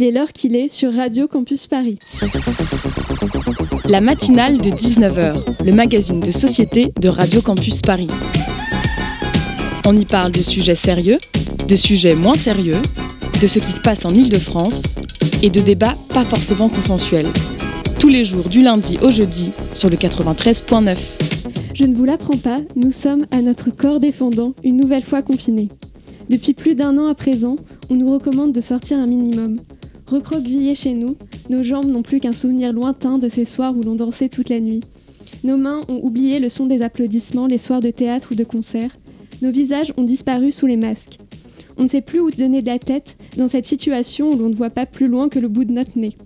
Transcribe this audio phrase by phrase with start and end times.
[0.00, 1.98] Il est l'heure qu'il est sur Radio Campus Paris.
[3.88, 8.06] La matinale de 19h, le magazine de société de Radio Campus Paris.
[9.88, 11.18] On y parle de sujets sérieux,
[11.66, 12.76] de sujets moins sérieux,
[13.42, 14.94] de ce qui se passe en Ile-de-France
[15.42, 17.26] et de débats pas forcément consensuels.
[17.98, 20.96] Tous les jours du lundi au jeudi sur le 93.9.
[21.74, 25.70] Je ne vous l'apprends pas, nous sommes à notre corps défendant une nouvelle fois confinés.
[26.30, 27.56] Depuis plus d'un an à présent,
[27.90, 29.58] on nous recommande de sortir un minimum.
[30.10, 31.16] Recroquevillés chez nous,
[31.50, 34.58] nos jambes n'ont plus qu'un souvenir lointain de ces soirs où l'on dansait toute la
[34.58, 34.80] nuit.
[35.44, 38.96] Nos mains ont oublié le son des applaudissements les soirs de théâtre ou de concert.
[39.42, 41.18] Nos visages ont disparu sous les masques.
[41.76, 44.54] On ne sait plus où donner de la tête dans cette situation où l'on ne
[44.54, 46.16] voit pas plus loin que le bout de notre nez.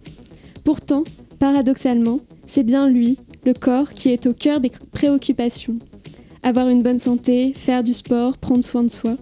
[0.64, 1.02] Pourtant,
[1.40, 5.76] paradoxalement, c'est bien lui, le corps, qui est au cœur des préoccupations.
[6.44, 9.16] Avoir une bonne santé, faire du sport, prendre soin de soi.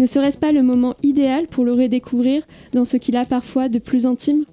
[0.00, 3.78] Ne serait-ce pas le moment idéal pour le redécouvrir dans ce qu'il a parfois de
[3.78, 4.46] plus intime?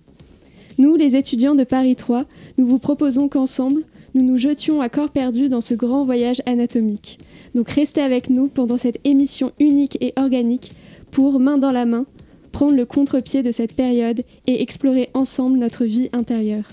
[0.78, 2.26] Nous, les étudiants de Paris 3,
[2.58, 7.20] nous vous proposons qu'ensemble, nous nous jetions à corps perdu dans ce grand voyage anatomique.
[7.56, 10.74] Donc restez avec nous pendant cette émission unique et organique
[11.12, 12.06] pour, main dans la main,
[12.52, 16.68] prendre le contre-pied de cette période et explorer ensemble notre vie intérieure.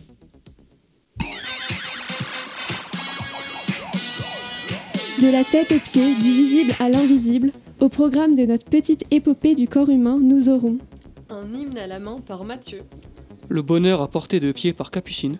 [5.22, 9.55] De la tête aux pieds, du visible à l'invisible, au programme de notre petite épopée
[9.55, 10.78] du corps humain, nous aurons
[11.30, 12.83] un hymne à la main par Mathieu,
[13.48, 15.39] le bonheur à portée de pied par Capucine,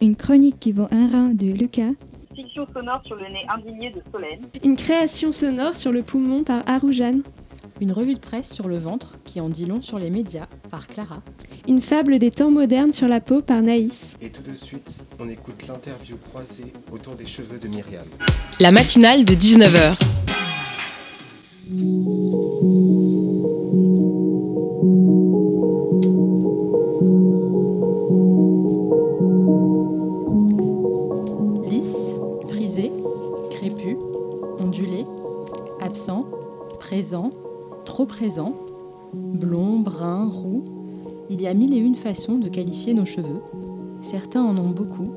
[0.00, 1.92] une chronique qui vaut un rein de Lucas,
[2.34, 6.62] fiction sonore sur le nez indigné de Solène, une création sonore sur le poumon par
[6.68, 7.22] Aroujane,
[7.80, 10.86] une revue de presse sur le ventre qui en dit long sur les médias par
[10.86, 11.22] Clara,
[11.66, 14.16] une fable des temps modernes sur la peau par Naïs.
[14.20, 18.06] Et tout de suite, on écoute l'interview croisée autour des cheveux de Myriam.
[18.60, 20.31] La matinale de 19h.
[21.70, 21.76] Lisse,
[32.48, 32.90] frisé,
[33.50, 33.96] crépus,
[34.58, 35.06] ondulé,
[35.80, 36.24] absent,
[36.80, 37.30] présent,
[37.84, 38.54] trop présent,
[39.14, 40.64] blond, brun, roux,
[41.30, 43.40] il y a mille et une façons de qualifier nos cheveux.
[44.02, 45.12] Certains en ont beaucoup,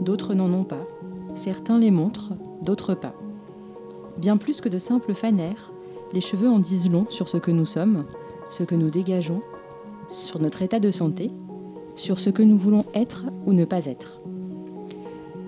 [0.00, 0.86] d'autres n'en ont pas.
[1.34, 3.14] Certains les montrent, d'autres pas.
[4.18, 5.72] Bien plus que de simples fanères,
[6.12, 8.04] les cheveux en disent long sur ce que nous sommes,
[8.50, 9.42] ce que nous dégageons,
[10.08, 11.30] sur notre état de santé,
[11.96, 14.20] sur ce que nous voulons être ou ne pas être.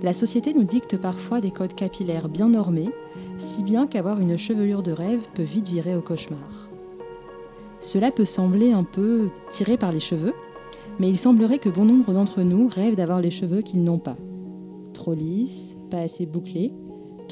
[0.03, 2.91] La société nous dicte parfois des codes capillaires bien normés,
[3.39, 6.69] si bien qu'avoir une chevelure de rêve peut vite virer au cauchemar.
[7.81, 10.35] Cela peut sembler un peu tiré par les cheveux,
[10.99, 14.17] mais il semblerait que bon nombre d'entre nous rêvent d'avoir les cheveux qu'ils n'ont pas.
[14.93, 16.73] Trop lisses, pas assez bouclés,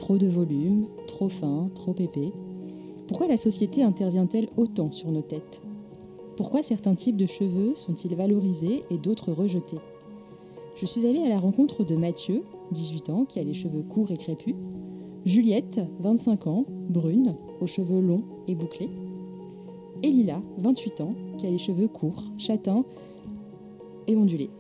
[0.03, 2.33] trop de volume, trop fin, trop épais.
[3.07, 5.63] Pourquoi la société intervient-elle autant sur nos têtes?
[6.37, 9.79] Pourquoi certains types de cheveux sont-ils valorisés et d'autres rejetés?
[10.75, 12.43] Je suis allée à la rencontre de Mathieu,
[12.73, 14.57] 18 ans, qui a les cheveux courts et crépus,
[15.25, 18.91] Juliette, 25 ans, brune, aux cheveux longs et bouclés,
[20.03, 22.85] et Lila, 28 ans, qui a les cheveux courts, châtains
[24.09, 24.51] et ondulés.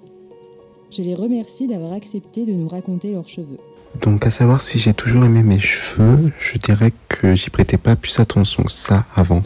[0.92, 3.58] Je les remercie d'avoir accepté de nous raconter leurs cheveux.
[4.00, 7.94] Donc à savoir si j'ai toujours aimé mes cheveux, je dirais que j'y prêtais pas
[7.94, 9.42] plus attention ça avant.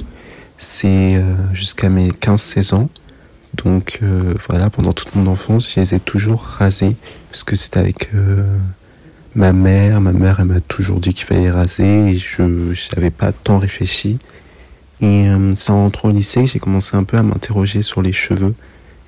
[0.56, 2.88] C'est euh, jusqu'à mes 15-16 ans.
[3.54, 6.96] Donc euh, voilà, pendant toute mon enfance, je les ai toujours rasés
[7.30, 8.44] parce que c'était avec euh,
[9.34, 10.00] ma mère.
[10.00, 12.42] Ma mère, elle m'a toujours dit qu'il fallait raser et je
[12.94, 14.18] n'avais pas tant réfléchi.
[15.02, 18.54] Et c'est en au lycée j'ai commencé un peu à m'interroger sur les cheveux,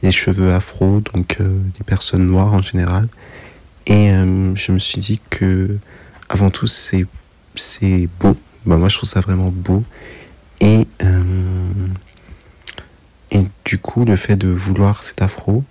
[0.03, 3.09] les cheveux afro, donc les personnes noires en général.
[3.89, 5.79] Et euh, je me suis dit que,
[6.29, 7.07] avant tout, c'est,
[7.55, 8.37] c'est beau.
[8.67, 9.83] Bah, moi, je trouve ça vraiment beau.
[10.61, 11.23] Et, euh,
[13.31, 15.65] et du coup, le fait de vouloir cet afro,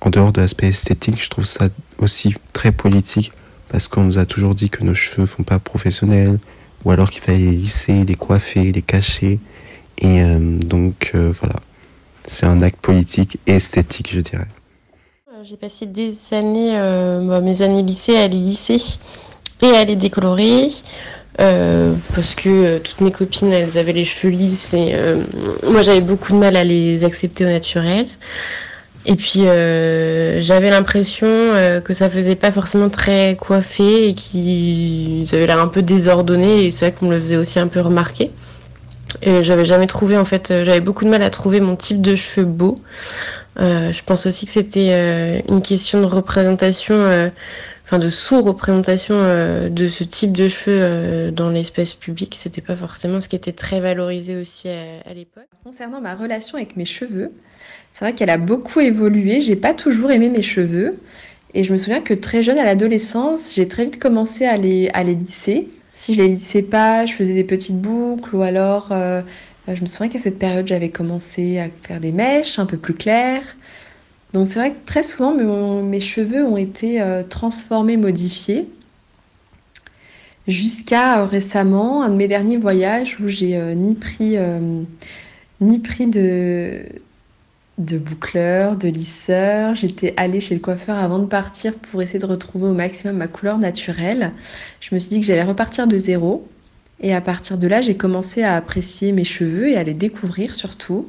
[0.00, 1.68] en dehors de l'aspect esthétique, je trouve ça
[1.98, 3.32] aussi très politique
[3.68, 6.38] parce qu'on nous a toujours dit que nos cheveux font pas professionnels
[6.84, 9.40] ou alors qu'il fallait les lisser, les coiffer, les cacher.
[9.98, 11.56] Et euh, donc voilà,
[12.26, 14.48] c'est un acte politique et esthétique, je dirais.
[15.42, 18.76] J'ai passé des années, euh, bah, mes années lycée à les lisser
[19.62, 20.68] et à les décolorer.
[21.40, 25.22] Euh, parce que euh, toutes mes copines elles avaient les cheveux lisses et euh,
[25.66, 28.06] moi j'avais beaucoup de mal à les accepter au naturel.
[29.06, 35.26] Et puis euh, j'avais l'impression euh, que ça faisait pas forcément très coiffé et qu'ils
[35.34, 37.80] avaient l'air un peu désordonnés et c'est vrai qu'on me le faisait aussi un peu
[37.80, 38.30] remarquer.
[39.22, 42.14] Et j'avais jamais trouvé en fait, j'avais beaucoup de mal à trouver mon type de
[42.14, 42.78] cheveux beau.
[43.60, 46.94] Euh, je pense aussi que c'était euh, une question de représentation.
[47.84, 49.14] enfin de sous-représentation
[49.68, 52.34] de ce type de cheveux dans l'espace public.
[52.36, 55.48] C'était pas forcément ce qui était très valorisé aussi à, l'époque.
[55.64, 57.32] Concernant ma relation avec mes cheveux,
[57.92, 59.40] c'est vrai qu'elle a beaucoup évolué.
[59.40, 60.98] J'ai pas toujours aimé mes cheveux.
[61.52, 64.88] Et je me souviens que très jeune, à l'adolescence, j'ai très vite commencé à les,
[64.94, 65.68] à les lisser.
[65.92, 68.92] Si je les lissais pas, je faisais des petites boucles ou alors
[69.68, 72.94] je me souviens qu'à cette période, j'avais commencé à faire des mèches un peu plus
[72.94, 73.44] claires.
[74.32, 75.34] Donc c'est vrai que très souvent,
[75.82, 78.68] mes, cheveux ont été euh, transformés, modifiés.
[80.46, 84.36] Jusqu'à euh, récemment, un de mes derniers voyages où j'ai euh, ni pris,
[85.60, 86.84] ni pris de,
[87.78, 89.74] de boucleur, de lisseur.
[89.74, 93.26] J'étais allée chez le coiffeur avant de partir pour essayer de retrouver au maximum ma
[93.26, 94.32] couleur naturelle.
[94.80, 96.48] Je me suis dit que j'allais repartir de zéro.
[97.00, 100.54] Et à partir de là, j'ai commencé à apprécier mes cheveux et à les découvrir
[100.54, 101.08] surtout.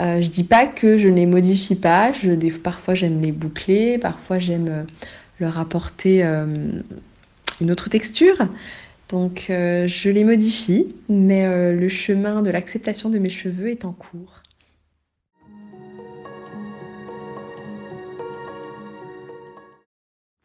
[0.00, 2.12] Euh, je dis pas que je ne les modifie pas.
[2.62, 4.82] Parfois, j'aime les boucler, parfois, j'aime euh,
[5.40, 6.46] leur apporter euh,
[7.60, 8.36] une autre texture.
[9.08, 13.92] Donc, euh, je les modifie, mais le chemin de l'acceptation de mes cheveux est en
[13.92, 14.42] cours.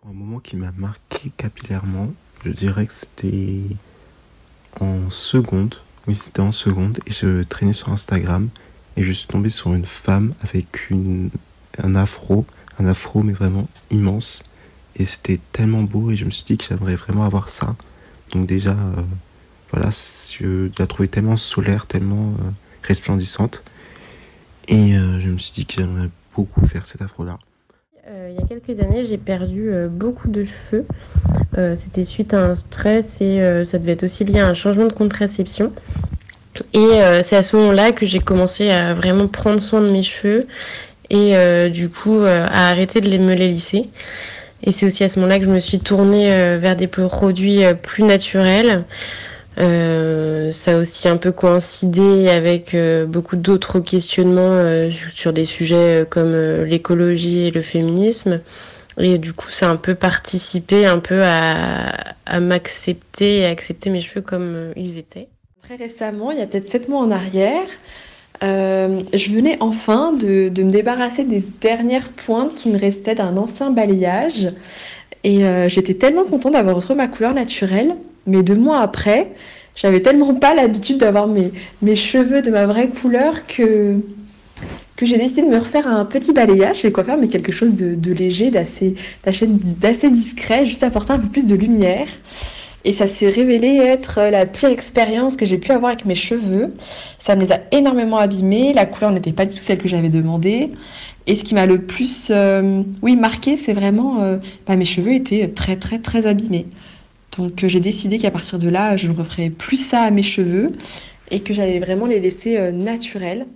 [0.06, 2.14] Un moment qui m'a marqué capillairement,
[2.46, 3.64] je dirais que c'était
[4.80, 5.76] en seconde.
[6.08, 7.00] Oui, c'était en seconde.
[7.08, 8.50] Et je traînais sur Instagram.
[8.98, 11.30] Et je suis tombé sur une femme avec une,
[11.82, 12.46] un afro.
[12.80, 14.44] Un afro, mais vraiment immense.
[14.96, 16.12] Et c'était tellement beau.
[16.12, 17.76] Et je me suis dit que j'aimerais vraiment avoir ça.
[18.34, 19.04] Donc, déjà, euh,
[19.72, 22.52] voilà, je la trouvais tellement solaire, tellement euh,
[22.84, 23.64] resplendissante.
[24.68, 27.38] Et euh, je me suis dit que j'aimerais beaucoup faire cet afro-là.
[28.08, 30.86] il y a quelques années, j'ai perdu beaucoup de cheveux.
[31.58, 34.54] Euh, c'était suite à un stress et euh, ça devait être aussi lié à un
[34.54, 35.72] changement de contraception.
[36.74, 40.04] Et euh, c'est à ce moment-là que j'ai commencé à vraiment prendre soin de mes
[40.04, 40.48] cheveux
[41.10, 43.90] et du coup à arrêter de les, me les lisser.
[44.64, 46.26] Et c'est aussi à ce moment-là que je me suis tournée
[46.58, 48.84] vers des produits plus naturels.
[49.58, 52.76] ça a aussi un peu coïncidé avec
[53.08, 56.34] beaucoup d'autres questionnements sur des sujets comme
[56.64, 58.40] l'écologie et le féminisme.
[58.98, 63.90] Et du coup, ça a un peu participé un peu à, m'accepter et à accepter
[63.90, 65.28] mes cheveux comme euh, ils étaient.
[65.62, 67.68] Très récemment, il y a peut-être sept mois en arrière,
[68.44, 73.38] euh, je venais enfin de, de, me débarrasser des dernières pointes qui me restaient d'un
[73.38, 74.52] ancien balayage.
[75.24, 77.96] Et euh, j'étais tellement contente d'avoir retrouvé ma couleur naturelle.
[78.26, 79.32] Mais deux mois après,
[79.76, 81.52] j'avais tellement pas l'habitude d'avoir mes,
[81.82, 83.98] mes cheveux de ma vraie couleur que
[85.06, 88.14] j'ai décidé de me refaire un petit balayage chez le coiffeur, mais quelque chose de,
[88.14, 88.96] léger, d'assez,
[90.12, 92.08] discret, juste apporter un peu plus de lumière.
[92.86, 96.74] Et ça s'est révélé être la pire expérience que j'ai pu avoir avec mes cheveux.
[97.18, 98.74] Ça me les a énormément abîmés.
[98.74, 100.72] La couleur n'était pas du tout celle que j'avais demandé.
[101.26, 105.14] Et ce qui m'a le plus, euh, oui, marqué, c'est vraiment, euh, bah, mes cheveux
[105.14, 106.66] étaient très, très, très abîmés.
[107.38, 110.24] Donc euh, j'ai décidé qu'à partir de là, je ne referais plus ça à mes
[110.24, 110.72] cheveux
[111.32, 113.48] et que j'allais vraiment les laisser naturels.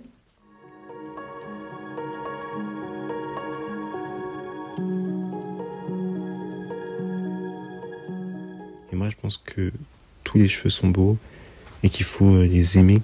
[9.28, 9.70] Pense que
[10.24, 11.18] tous les cheveux sont beaux
[11.82, 13.02] et qu'il faut euh, les aimer.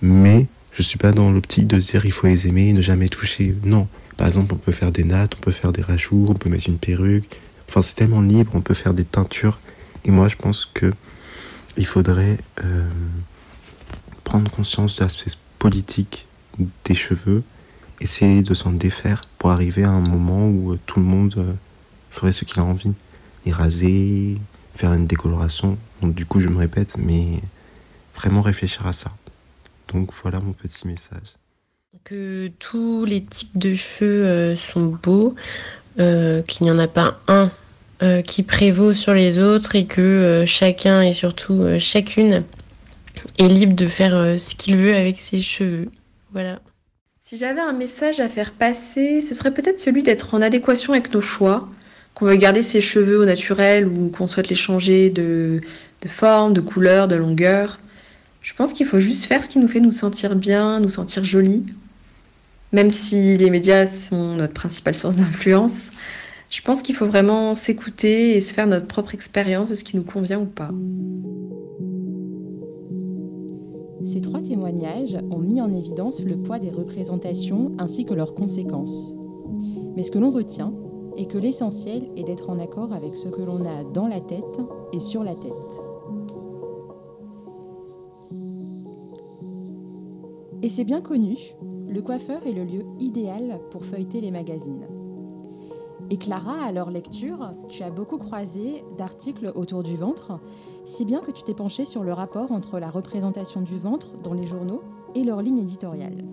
[0.00, 3.10] Mais je suis pas dans l'optique de dire il faut les aimer et ne jamais
[3.10, 3.54] toucher.
[3.62, 3.86] Non.
[4.16, 6.68] Par exemple, on peut faire des nattes, on peut faire des rajouts, on peut mettre
[6.68, 7.42] une perruque.
[7.68, 9.60] Enfin, c'est tellement libre, on peut faire des teintures.
[10.06, 10.94] Et moi, je pense que
[11.76, 12.88] il faudrait euh,
[14.24, 16.26] prendre conscience de l'aspect politique
[16.86, 17.42] des cheveux,
[18.00, 21.58] essayer de s'en défaire pour arriver à un moment où euh, tout le monde
[22.08, 22.94] ferait ce qu'il a envie.
[23.44, 24.38] Les raser,
[24.76, 25.78] faire une décoloration.
[26.02, 27.40] Donc du coup, je me répète, mais
[28.14, 29.10] vraiment réfléchir à ça.
[29.92, 31.36] Donc voilà mon petit message.
[32.04, 35.34] Que tous les types de cheveux euh, sont beaux,
[35.98, 37.50] euh, qu'il n'y en a pas un
[38.02, 42.44] euh, qui prévaut sur les autres et que chacun et surtout chacune
[43.38, 45.90] est libre de faire ce qu'il veut avec ses cheveux.
[46.32, 46.60] Voilà.
[47.20, 51.12] Si j'avais un message à faire passer, ce serait peut-être celui d'être en adéquation avec
[51.12, 51.68] nos choix,
[52.16, 55.60] qu'on veut garder ses cheveux au naturel ou qu'on souhaite les changer de,
[56.06, 57.78] forme, de couleur, de longueur.
[58.40, 61.24] Je pense qu'il faut juste faire ce qui nous fait nous sentir bien, nous sentir
[61.24, 61.62] jolis.
[62.72, 65.90] Même si les médias sont notre principale source d'influence,
[66.48, 69.94] je pense qu'il faut vraiment s'écouter et se faire notre propre expérience de ce qui
[69.98, 70.70] nous convient ou pas.
[74.06, 79.14] Ces trois témoignages ont mis en évidence le poids des représentations ainsi que leurs conséquences.
[79.96, 80.72] Mais ce que l'on retient,
[81.16, 84.60] et que l'essentiel est d'être en accord avec ce que l'on a dans la tête
[84.92, 85.52] et sur la tête.
[90.62, 91.36] Et c'est bien connu,
[91.88, 94.86] le coiffeur est le lieu idéal pour feuilleter les magazines.
[96.10, 100.40] Et Clara, à leur lecture, tu as beaucoup croisé d'articles autour du ventre,
[100.84, 104.34] si bien que tu t'es penchée sur le rapport entre la représentation du ventre dans
[104.34, 104.82] les journaux
[105.14, 106.24] et leur ligne éditoriale.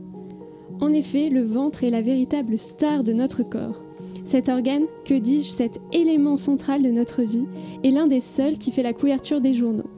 [0.82, 3.83] En effet, le ventre est la véritable star de notre corps.
[4.26, 7.46] Cet organe, que dis-je, cet élément central de notre vie,
[7.84, 9.90] est l'un des seuls qui fait la couverture des journaux.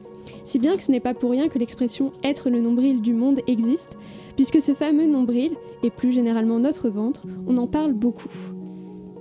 [0.44, 3.40] Si bien que ce n'est pas pour rien que l'expression être le nombril du monde
[3.46, 3.96] existe,
[4.34, 5.52] puisque ce fameux nombril,
[5.82, 8.28] et plus généralement notre ventre, on en parle beaucoup.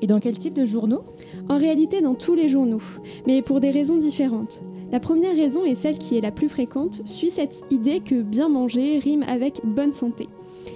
[0.02, 1.04] Et dans quel type de journaux?
[1.50, 2.82] En réalité, dans tous les journaux,
[3.28, 4.62] mais pour des raisons différentes.
[4.92, 8.50] La première raison, et celle qui est la plus fréquente, suit cette idée que bien
[8.50, 10.28] manger rime avec bonne santé.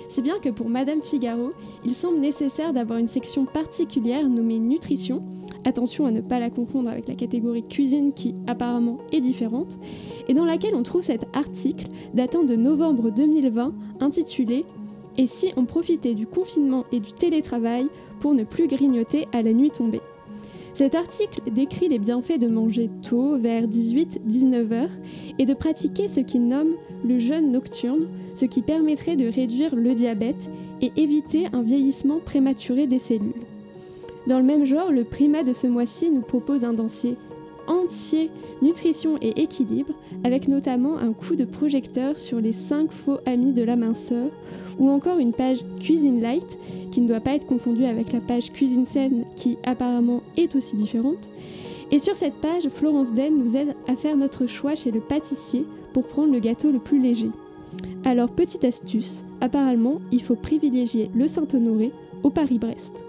[0.07, 1.51] Si bien que pour Madame Figaro,
[1.85, 5.23] il semble nécessaire d'avoir une section particulière nommée nutrition.
[5.65, 9.77] Attention à ne pas la confondre avec la catégorie cuisine qui apparemment est différente,
[10.27, 14.65] et dans laquelle on trouve cet article datant de novembre 2020 intitulé
[15.17, 17.87] Et si on profitait du confinement et du télétravail
[18.19, 20.01] pour ne plus grignoter à la nuit tombée?
[20.79, 24.89] Cet article décrit les bienfaits de manger tôt, vers 18-19 heures,
[25.37, 26.71] et de pratiquer ce qu'il nomme
[27.03, 32.87] le jeûne nocturne, ce qui permettrait de réduire le diabète et éviter un vieillissement prématuré
[32.87, 33.33] des cellules.
[34.25, 37.17] Dans le même genre, le primat de ce mois-ci nous propose un dossier
[37.67, 38.31] entier
[38.61, 39.93] nutrition et équilibre,
[40.23, 44.29] avec notamment un coup de projecteur sur les 5 faux amis de la minceur,
[44.79, 46.57] ou encore une page Cuisine Light,
[46.91, 50.75] qui ne doit pas être confondue avec la page Cuisine Saine, qui apparemment est aussi
[50.75, 51.29] différente.
[51.91, 55.65] Et sur cette page, Florence Den nous aide à faire notre choix chez le pâtissier
[55.93, 57.29] pour prendre le gâteau le plus léger.
[58.03, 61.91] Alors, petite astuce, apparemment, il faut privilégier le Saint-Honoré
[62.23, 63.03] au Paris-Brest.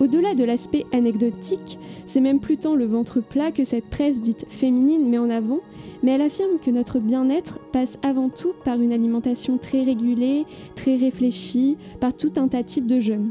[0.00, 4.46] Au-delà de l'aspect anecdotique, c'est même plus tant le ventre plat que cette presse dite
[4.48, 5.60] féminine met en avant,
[6.02, 10.96] mais elle affirme que notre bien-être passe avant tout par une alimentation très régulée, très
[10.96, 13.30] réfléchie, par tout un tas de types de jeûnes,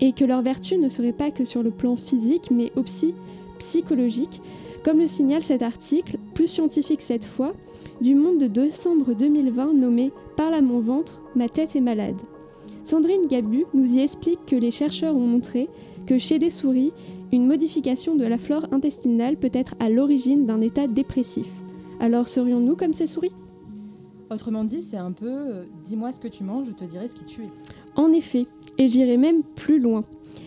[0.00, 3.14] et que leur vertu ne serait pas que sur le plan physique, mais aussi
[3.58, 4.40] psychologique,
[4.84, 7.52] comme le signale cet article, plus scientifique cette fois,
[8.00, 12.20] du Monde de décembre 2020 nommé Parle à mon ventre, ma tête est malade.
[12.82, 15.68] Sandrine Gabu nous y explique que les chercheurs ont montré
[16.06, 16.92] que chez des souris,
[17.30, 21.46] une modification de la flore intestinale peut être à l'origine d'un état dépressif.
[22.00, 23.32] Alors serions-nous comme ces souris?
[24.30, 27.14] Autrement dit, c'est un peu euh, dis-moi ce que tu manges, je te dirai ce
[27.14, 27.50] qui tu es.
[27.94, 28.46] En effet,
[28.78, 30.04] et j'irai même plus loin.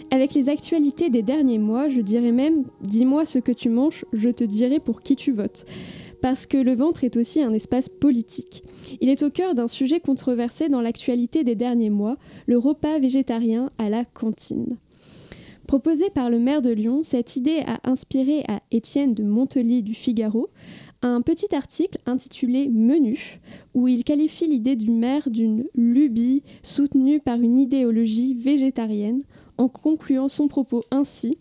[0.10, 4.30] Avec les actualités des derniers mois, je dirais même dis-moi ce que tu manges, je
[4.30, 5.66] te dirai pour qui tu votes.
[6.24, 8.64] Parce que le ventre est aussi un espace politique.
[9.00, 12.18] Il est au cœur d'un sujet controversé dans l'actualité des derniers mois,
[12.48, 14.78] le repas végétarien à la cantine.
[15.68, 19.94] Proposé par le maire de Lyon, cette idée a inspiré à Étienne de Montely du
[19.94, 20.50] Figaro
[21.04, 23.42] un petit article intitulé Menu,
[23.74, 29.24] où il qualifie l'idée du maire d'une lubie soutenue par une idéologie végétarienne,
[29.58, 31.38] en concluant son propos ainsi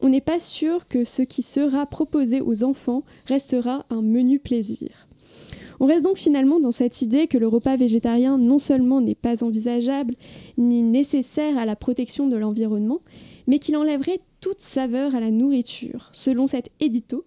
[0.00, 5.08] On n'est pas sûr que ce qui sera proposé aux enfants restera un menu plaisir.
[5.80, 9.42] On reste donc finalement dans cette idée que le repas végétarien non seulement n'est pas
[9.42, 10.14] envisageable
[10.56, 13.00] ni nécessaire à la protection de l'environnement,
[13.46, 17.24] mais qu'il enlèverait toute saveur à la nourriture, selon cet édito,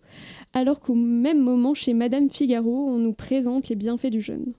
[0.58, 4.54] alors qu'au même moment, chez Madame Figaro, on nous présente les bienfaits du jeûne.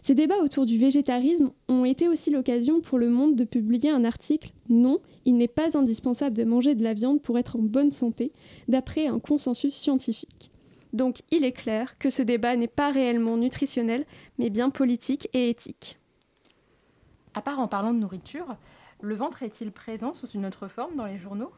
[0.00, 4.04] Ces débats autour du végétarisme ont été aussi l'occasion pour Le Monde de publier un
[4.04, 7.90] article Non, il n'est pas indispensable de manger de la viande pour être en bonne
[7.90, 8.30] santé,
[8.68, 10.52] d'après un consensus scientifique.
[10.92, 14.06] Donc il est clair que ce débat n'est pas réellement nutritionnel,
[14.38, 15.98] mais bien politique et éthique.
[17.34, 18.56] À part en parlant de nourriture,
[19.00, 21.52] le ventre est-il présent sous une autre forme dans les journaux?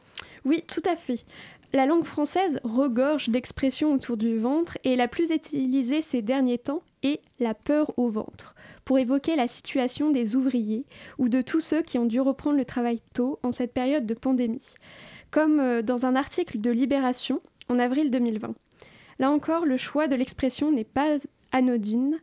[0.44, 1.25] Oui, tout à fait.
[1.73, 6.82] La langue française regorge d'expressions autour du ventre et la plus utilisée ces derniers temps
[7.02, 8.54] est la peur au ventre,
[8.85, 10.85] pour évoquer la situation des ouvriers
[11.18, 14.14] ou de tous ceux qui ont dû reprendre le travail tôt en cette période de
[14.14, 14.75] pandémie,
[15.30, 18.54] comme euh, dans un article de Libération en avril 2020.
[19.18, 21.18] Là encore, le choix de l'expression n'est pas
[21.52, 22.18] anodine.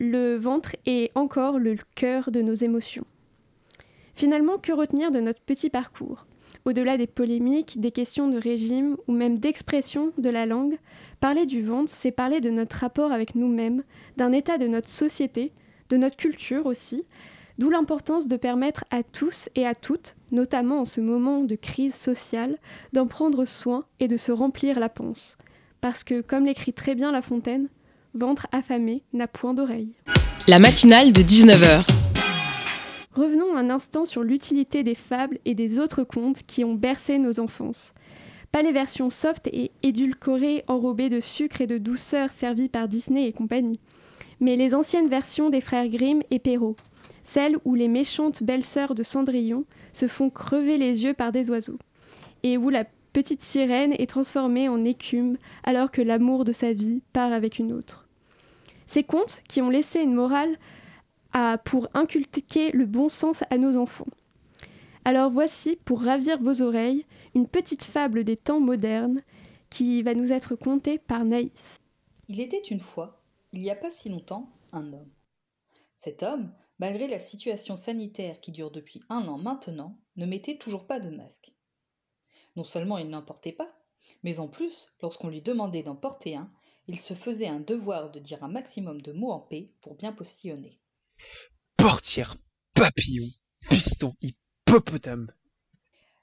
[0.00, 3.04] Le ventre est encore le cœur de nos émotions.
[4.16, 6.26] Finalement, que retenir de notre petit parcours?
[6.64, 10.78] Au-delà des polémiques, des questions de régime ou même d'expression de la langue,
[11.20, 13.82] parler du ventre, c'est parler de notre rapport avec nous-mêmes,
[14.16, 15.52] d'un état de notre société,
[15.90, 17.04] de notre culture aussi,
[17.58, 21.94] d'où l'importance de permettre à tous et à toutes, notamment en ce moment de crise
[21.94, 22.56] sociale,
[22.92, 25.36] d'en prendre soin et de se remplir la panse.
[25.80, 27.68] Parce que, comme l'écrit très bien La Fontaine,
[28.14, 29.92] ventre affamé n'a point d'oreille.
[30.48, 32.13] La matinale de 19h.
[33.14, 37.38] Revenons un instant sur l'utilité des fables et des autres contes qui ont bercé nos
[37.38, 37.94] enfances.
[38.50, 43.28] Pas les versions soft et édulcorées enrobées de sucre et de douceur servies par Disney
[43.28, 43.78] et compagnie,
[44.40, 46.76] mais les anciennes versions des frères Grimm et Perrault.
[47.22, 51.78] celle où les méchantes belles-sœurs de Cendrillon se font crever les yeux par des oiseaux,
[52.42, 57.00] et où la petite sirène est transformée en écume alors que l'amour de sa vie
[57.12, 58.08] part avec une autre.
[58.86, 60.58] Ces contes qui ont laissé une morale
[61.64, 64.06] pour inculquer le bon sens à nos enfants.
[65.04, 69.22] Alors voici, pour ravir vos oreilles, une petite fable des temps modernes
[69.68, 71.80] qui va nous être contée par Naïs.
[72.28, 73.22] Il était une fois,
[73.52, 75.10] il n'y a pas si longtemps, un homme.
[75.94, 80.86] Cet homme, malgré la situation sanitaire qui dure depuis un an maintenant, ne mettait toujours
[80.86, 81.52] pas de masque.
[82.56, 83.74] Non seulement il n'en portait pas,
[84.22, 86.48] mais en plus, lorsqu'on lui demandait d'en porter un,
[86.86, 90.12] il se faisait un devoir de dire un maximum de mots en paix pour bien
[90.12, 90.78] postillonner.
[91.76, 92.36] Portière,
[92.74, 93.26] papillon,
[93.68, 95.32] piston, hippopotame.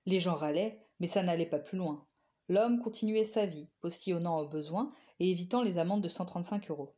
[0.06, 2.06] Les gens râlaient, mais ça n'allait pas plus loin.
[2.50, 6.96] L'homme continuait sa vie, postillonnant au besoin et évitant les amendes de 135 euros.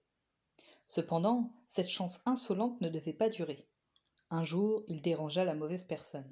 [0.87, 3.67] Cependant, cette chance insolente ne devait pas durer.
[4.29, 6.31] Un jour, il dérangea la mauvaise personne.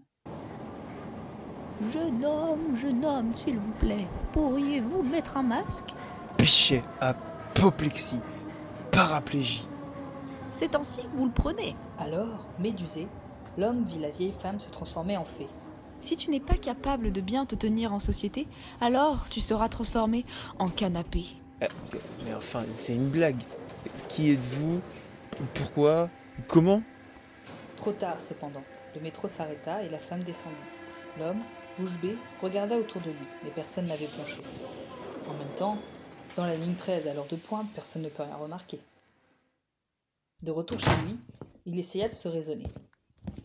[1.91, 5.89] Jeune homme, jeune homme, s'il vous plaît, pourriez-vous mettre un masque?
[6.37, 8.21] Pichet, apoplexie,
[8.91, 9.67] paraplégie.
[10.51, 11.75] C'est ainsi que vous le prenez.
[11.97, 13.07] Alors, médusé,
[13.57, 15.47] l'homme vit la vieille femme se transformer en fée.
[16.01, 18.47] Si tu n'es pas capable de bien te tenir en société,
[18.81, 20.25] alors tu seras transformé
[20.59, 21.23] en canapé.
[21.63, 21.67] Euh,
[22.25, 23.41] mais enfin, c'est une blague.
[24.09, 24.81] Qui êtes-vous?
[25.53, 26.09] Pourquoi?
[26.47, 26.83] Comment?
[27.77, 28.63] Trop tard cependant.
[28.93, 30.55] Le métro s'arrêta et la femme descendit.
[31.17, 31.39] L'homme,
[31.79, 34.41] bouche bée, regarda autour de lui, mais personne n'avait planché.
[35.29, 35.77] En même temps,
[36.35, 38.79] dans la ligne 13 à l'heure de pointe, personne ne peut rien remarquer.
[40.43, 41.19] De retour chez lui,
[41.65, 42.65] il essaya de se raisonner.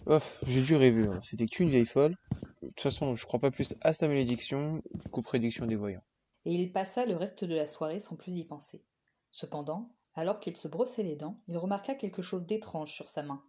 [0.06, 1.20] Oh, j'ai dû rêver, hein.
[1.22, 2.16] c'était qu'une vieille folle.
[2.62, 6.04] De toute façon, je crois pas plus à sa malédiction qu'aux prédictions des voyants.
[6.46, 8.82] Et il passa le reste de la soirée sans plus y penser.
[9.30, 13.42] Cependant, alors qu'il se brossait les dents, il remarqua quelque chose d'étrange sur sa main.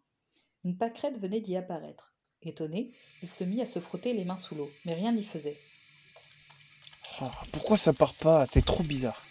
[0.65, 2.13] Une pâquerette venait d'y apparaître.
[2.41, 2.89] Étonné,
[3.21, 5.55] il se mit à se frotter les mains sous l'eau, mais rien n'y faisait.
[7.21, 8.45] Oh, pourquoi ça part pas?
[8.45, 9.21] C'est trop bizarre.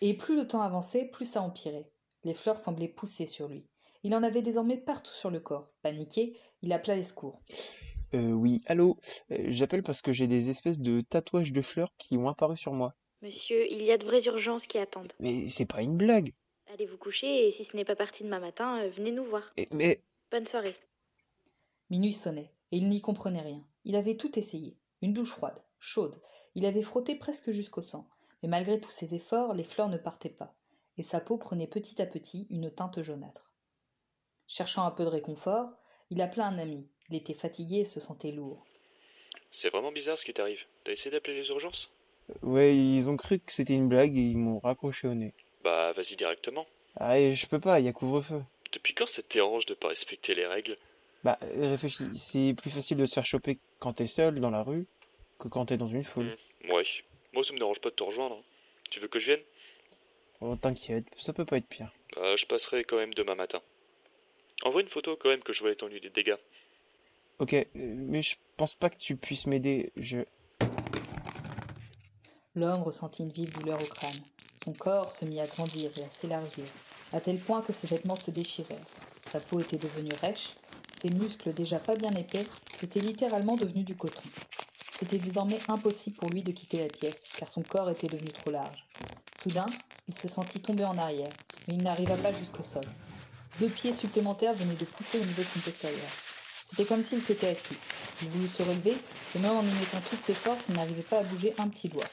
[0.00, 1.91] Et plus le temps avançait, plus ça empirait.
[2.24, 3.66] Les fleurs semblaient pousser sur lui.
[4.04, 5.68] Il en avait désormais partout sur le corps.
[5.82, 7.40] Paniqué, il appela les secours.
[8.14, 8.98] Euh, oui, allô
[9.30, 12.72] euh, J'appelle parce que j'ai des espèces de tatouages de fleurs qui ont apparu sur
[12.72, 12.94] moi.
[13.22, 15.12] Monsieur, il y a de vraies urgences qui attendent.
[15.20, 16.34] Mais c'est pas une blague.
[16.72, 19.54] Allez vous coucher et si ce n'est pas parti demain matin, euh, venez nous voir.
[19.72, 20.02] mais.
[20.30, 20.76] Bonne soirée.
[21.90, 23.64] Minuit sonnait et il n'y comprenait rien.
[23.84, 24.76] Il avait tout essayé.
[25.02, 26.20] Une douche froide, chaude.
[26.54, 28.08] Il avait frotté presque jusqu'au sang.
[28.42, 30.54] Mais malgré tous ses efforts, les fleurs ne partaient pas.
[30.98, 33.52] Et sa peau prenait petit à petit une teinte jaunâtre.
[34.46, 35.70] Cherchant un peu de réconfort,
[36.10, 36.86] il appela un ami.
[37.08, 38.64] Il était fatigué et se sentait lourd.
[39.50, 40.60] C'est vraiment bizarre ce qui t'arrive.
[40.84, 41.90] T'as essayé d'appeler les urgences?
[42.42, 45.34] Ouais, ils ont cru que c'était une blague et ils m'ont raccroché au nez.
[45.64, 46.66] Bah, vas-y directement.
[46.96, 48.42] Ah, et je peux pas, il y a couvre-feu.
[48.72, 50.76] Depuis quand ça te dérange de pas respecter les règles?
[51.24, 54.86] Bah, réfléchis, c'est plus facile de se faire choper quand t'es seul dans la rue
[55.38, 56.36] que quand t'es dans une foule.
[56.64, 56.84] Mmh, ouais,
[57.32, 58.36] moi ça me dérange pas de te rejoindre.
[58.36, 58.42] hein.
[58.90, 59.40] Tu veux que je vienne?
[60.44, 61.92] Oh, t'inquiète, ça peut pas être pire.
[62.16, 63.60] Bah, Je passerai quand même demain matin.
[64.64, 66.36] Envoie une photo quand même que je vois l'étendue des dégâts.
[67.38, 70.18] Ok, euh, mais je pense pas que tu puisses m'aider, je...
[72.56, 74.20] L'homme ressentit une vive douleur au crâne.
[74.64, 76.64] Son corps se mit à grandir et à s'élargir,
[77.12, 78.76] à tel point que ses vêtements se déchirèrent.
[79.22, 80.50] Sa peau était devenue rêche,
[81.00, 82.44] ses muscles déjà pas bien épais
[82.82, 84.20] étaient littéralement devenus du coton.
[84.74, 88.50] C'était désormais impossible pour lui de quitter la pièce, car son corps était devenu trop
[88.50, 88.84] large.
[89.40, 89.66] Soudain,
[90.08, 91.32] il se sentit tomber en arrière,
[91.68, 92.82] mais il n'arriva pas jusqu'au sol.
[93.60, 96.08] Deux pieds supplémentaires venaient de pousser au niveau de son postérieur.
[96.68, 97.76] C'était comme s'il s'était assis.
[98.22, 98.94] Il voulut se relever,
[99.34, 101.88] et même en y mettant toutes ses forces, il n'arrivait pas à bouger un petit
[101.88, 102.08] doigt.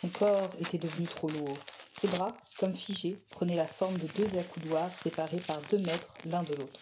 [0.00, 1.58] Son corps était devenu trop lourd.
[1.92, 6.42] Ses bras, comme figés, prenaient la forme de deux accoudoirs séparés par deux mètres l'un
[6.42, 6.80] de l'autre.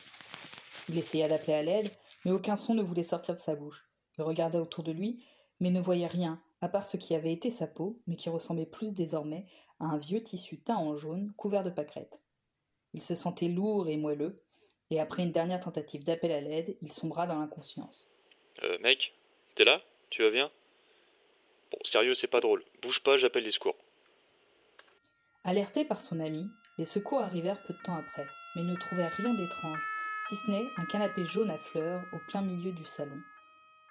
[0.88, 1.90] Il essaya d'appeler à l'aide,
[2.24, 3.84] mais aucun son ne voulait sortir de sa bouche.
[4.18, 5.24] Il regarda autour de lui,
[5.60, 8.66] mais ne voyait rien, à part ce qui avait été sa peau, mais qui ressemblait
[8.66, 9.46] plus désormais
[9.80, 12.22] à un vieux tissu teint en jaune couvert de pâquerettes.
[12.94, 14.40] Il se sentait lourd et moelleux,
[14.90, 18.08] et après une dernière tentative d'appel à l'aide, il sombra dans l'inconscience.
[18.62, 19.12] Euh, mec,
[19.56, 19.82] t'es là?
[20.10, 20.52] Tu vas bien?
[21.72, 22.64] Bon, sérieux, c'est pas drôle.
[22.80, 23.76] Bouge pas, j'appelle les secours.
[25.42, 26.46] Alerté par son ami,
[26.78, 29.82] les secours arrivèrent peu de temps après, mais ils ne trouvèrent rien d'étrange,
[30.28, 33.20] si ce n'est un canapé jaune à fleurs au plein milieu du salon,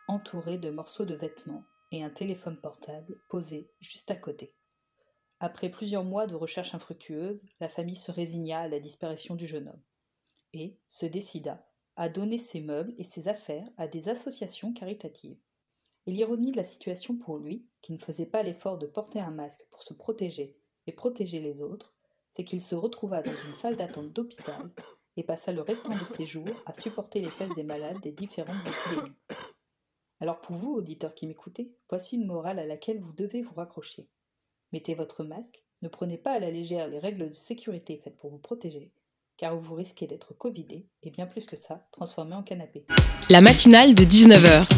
[0.08, 4.54] entouré de morceaux de vêtements et un téléphone portable posé juste à côté.
[5.40, 9.70] Après plusieurs mois de recherches infructueuses, la famille se résigna à la disparition du jeune
[9.70, 9.82] homme
[10.54, 15.38] et se décida à donner ses meubles et ses affaires à des associations caritatives.
[16.08, 19.32] Et l'ironie de la situation pour lui, qui ne faisait pas l'effort de porter un
[19.32, 21.94] masque pour se protéger et protéger les autres,
[22.30, 24.72] c'est qu'il se retrouva dans une salle d'attente d'hôpital
[25.18, 28.56] et passa le restant de ses jours à supporter les fesses des malades des différentes
[28.66, 29.16] épidémies.
[30.22, 34.08] Alors pour vous, auditeurs qui m'écoutez, voici une morale à laquelle vous devez vous raccrocher.
[34.72, 38.30] Mettez votre masque, ne prenez pas à la légère les règles de sécurité faites pour
[38.30, 38.92] vous protéger,
[39.36, 42.86] car vous risquez d'être covidé et bien plus que ça, transformé en canapé.
[43.32, 44.70] La matinale de 19h.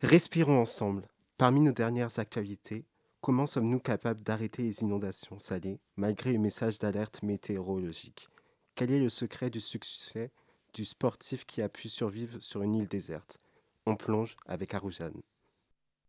[0.00, 1.06] Respirons ensemble.
[1.36, 2.86] Parmi nos dernières actualités,
[3.20, 8.30] comment sommes-nous capables d'arrêter les inondations salées malgré le message d'alerte météorologique?
[8.74, 10.30] Quel est le secret du succès
[10.72, 13.38] du sportif qui a pu survivre sur une île déserte?
[13.86, 15.20] On plonge avec Aroujane.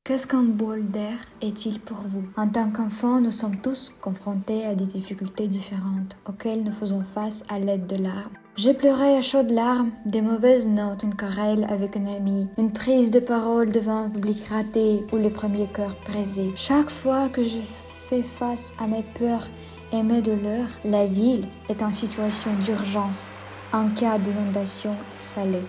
[0.04, 2.26] Qu'est-ce qu'un bol d'air est-il pour vous?
[2.36, 7.44] En tant qu'enfant, nous sommes tous confrontés à des difficultés différentes auxquelles nous faisons face
[7.50, 8.34] à l'aide de larmes.
[8.58, 13.10] J'ai pleuré à chaudes larmes, des mauvaises notes, une querelle avec un ami, une prise
[13.10, 16.52] de parole devant un public raté ou le premier cœur brisé.
[16.56, 17.60] Chaque fois que je
[18.08, 19.48] fais face à mes peurs
[19.92, 23.26] et mes douleurs, la ville est en situation d'urgence
[23.72, 25.64] en cas d'inondation salée.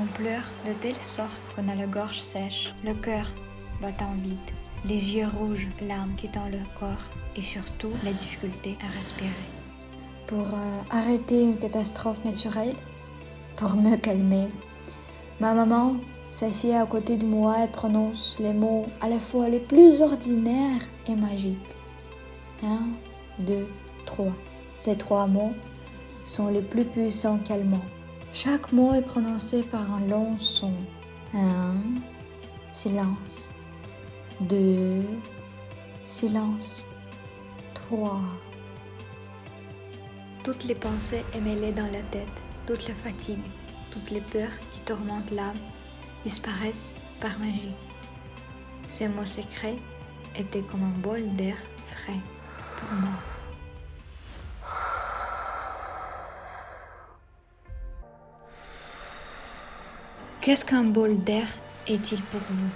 [0.00, 3.32] On pleure de telle sorte qu'on a la gorge sèche, le cœur
[3.82, 7.02] battant vite, les yeux rouges, larmes quittant le corps
[7.34, 9.32] et surtout la difficulté à respirer.
[10.28, 12.76] Pour euh, arrêter une catastrophe naturelle,
[13.56, 14.46] pour me calmer,
[15.40, 15.96] ma maman
[16.28, 20.82] s'assied à côté de moi et prononce les mots à la fois les plus ordinaires
[21.08, 21.58] et magiques.
[22.62, 22.86] Un,
[23.40, 23.66] deux,
[24.06, 24.32] trois.
[24.76, 25.54] Ces trois mots
[26.24, 27.82] sont les plus puissants calmants.
[28.32, 30.72] Chaque mot est prononcé par un long son.
[31.34, 31.74] Un,
[32.72, 33.48] silence.
[34.40, 35.02] 2,
[36.04, 36.84] silence.
[37.74, 38.20] 3.
[40.44, 42.28] Toutes les pensées émêlées dans la tête,
[42.66, 43.38] toute la fatigue,
[43.90, 45.56] toutes les peurs qui tourmentent l'âme
[46.24, 47.74] disparaissent par magie.
[48.88, 49.76] Ces mots secrets
[50.36, 52.20] étaient comme un bol d'air frais
[52.76, 53.37] pour moi.
[60.40, 61.48] Qu'est-ce qu'un bol d'air
[61.88, 62.70] est-il pour vous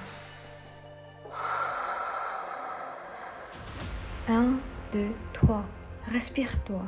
[4.29, 4.55] 1,
[4.93, 5.65] 2, 3.
[6.09, 6.83] Respire-toi.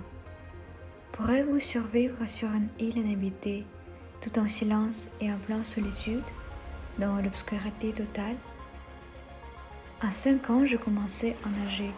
[1.13, 3.65] Pourrez-vous survivre sur une île inhabitée,
[4.21, 6.25] tout en silence et en pleine solitude,
[6.99, 8.37] dans l'obscurité totale?
[10.01, 11.93] À 5 ans, je commençais à nager.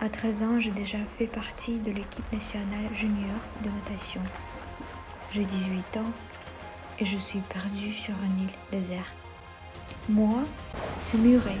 [0.00, 4.22] À 13 ans, j'ai déjà fait partie de l'équipe nationale junior de natation.
[5.32, 6.12] J'ai 18 ans
[6.98, 9.14] et je suis perdue sur une île déserte.
[10.08, 10.42] Moi,
[11.00, 11.58] c'est Muret,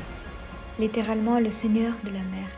[0.78, 2.48] littéralement le seigneur de la mer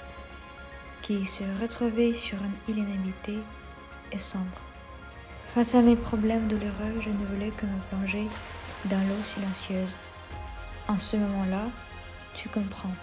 [1.03, 3.39] qui se retrouvait sur une île inhabitée
[4.13, 4.61] et sombre.
[5.55, 8.29] Face à mes problèmes douloureux, je ne voulais que me plonger
[8.85, 9.95] dans l'eau silencieuse.
[10.87, 11.65] En ce moment-là,
[12.35, 12.95] tu comprends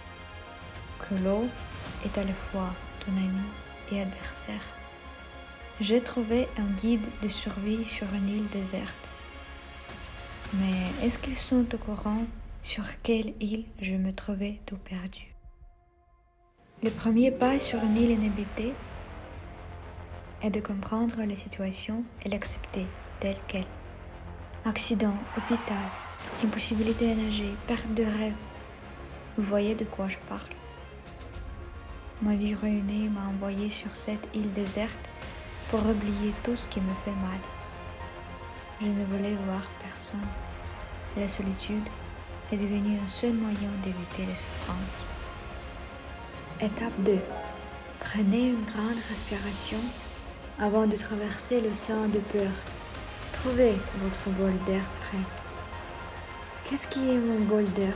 [1.00, 1.46] que l'eau
[2.04, 2.72] est à la fois
[3.04, 3.46] ton ami
[3.90, 4.62] et adversaire.
[5.80, 9.05] J'ai trouvé un guide de survie sur une île déserte.
[10.54, 12.24] Mais est-ce qu'ils sont au courant
[12.62, 15.34] sur quelle île je me trouvais tout perdu?
[16.82, 18.74] Le premier pas sur une île inhabitée
[20.42, 22.86] est de comprendre la situation et l'accepter
[23.20, 23.66] telle qu'elle.
[24.64, 25.76] Accident, hôpital,
[26.44, 28.34] impossibilité à nager, perte de rêve.
[29.36, 30.48] Vous voyez de quoi je parle?
[32.22, 35.08] Ma vie ruinée m'a envoyé sur cette île déserte
[35.70, 37.40] pour oublier tout ce qui me fait mal.
[38.78, 40.20] Je ne voulais voir personne.
[41.16, 41.84] La solitude
[42.52, 45.02] est devenue un seul moyen d'éviter les souffrances.
[46.60, 47.18] Étape 2.
[48.00, 49.78] Prenez une grande respiration
[50.58, 52.50] avant de traverser l'océan de peur.
[53.32, 55.24] Trouvez votre bol d'air frais.
[56.64, 57.94] Qu'est-ce qui est mon bol d'air?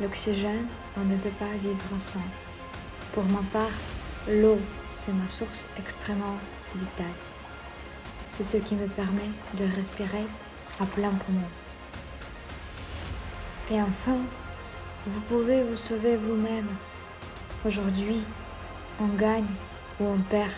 [0.00, 2.24] L'oxygène, on ne peut pas vivre sans.
[3.12, 3.76] Pour ma part,
[4.26, 4.58] l'eau,
[4.90, 6.38] c'est ma source extrêmement
[6.74, 7.27] vitale.
[8.38, 10.24] C'est ce qui me permet de respirer
[10.78, 11.48] à plein poumon.
[13.68, 14.18] Et enfin,
[15.08, 16.68] vous pouvez vous sauver vous-même
[17.66, 18.22] Aujourd'hui,
[19.00, 19.50] on gagne
[19.98, 20.52] ou on perd.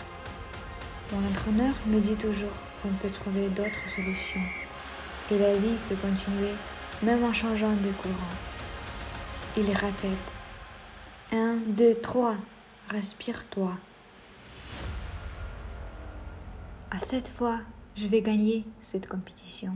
[1.11, 4.45] Mon entraîneur me dit toujours qu'on peut trouver d'autres solutions.
[5.31, 6.53] Et la vie peut continuer
[7.01, 8.35] même en changeant de courant.
[9.57, 10.31] Il répète.
[11.31, 12.35] 1, 2, 3.
[12.91, 13.75] Respire-toi.
[16.93, 17.59] À cette fois,
[17.95, 19.71] je vais gagner cette compétition.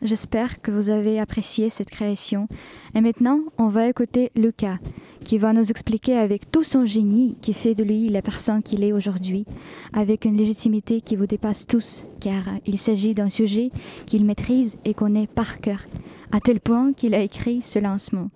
[0.00, 2.48] J'espère que vous avez apprécié cette création.
[2.94, 4.78] Et maintenant, on va écouter Lucas,
[5.24, 8.82] qui va nous expliquer avec tout son génie qui fait de lui la personne qu'il
[8.82, 9.44] est aujourd'hui,
[9.92, 13.70] avec une légitimité qui vous dépasse tous, car il s'agit d'un sujet
[14.06, 15.84] qu'il maîtrise et connaît par cœur,
[16.32, 18.30] à tel point qu'il a écrit ce lancement.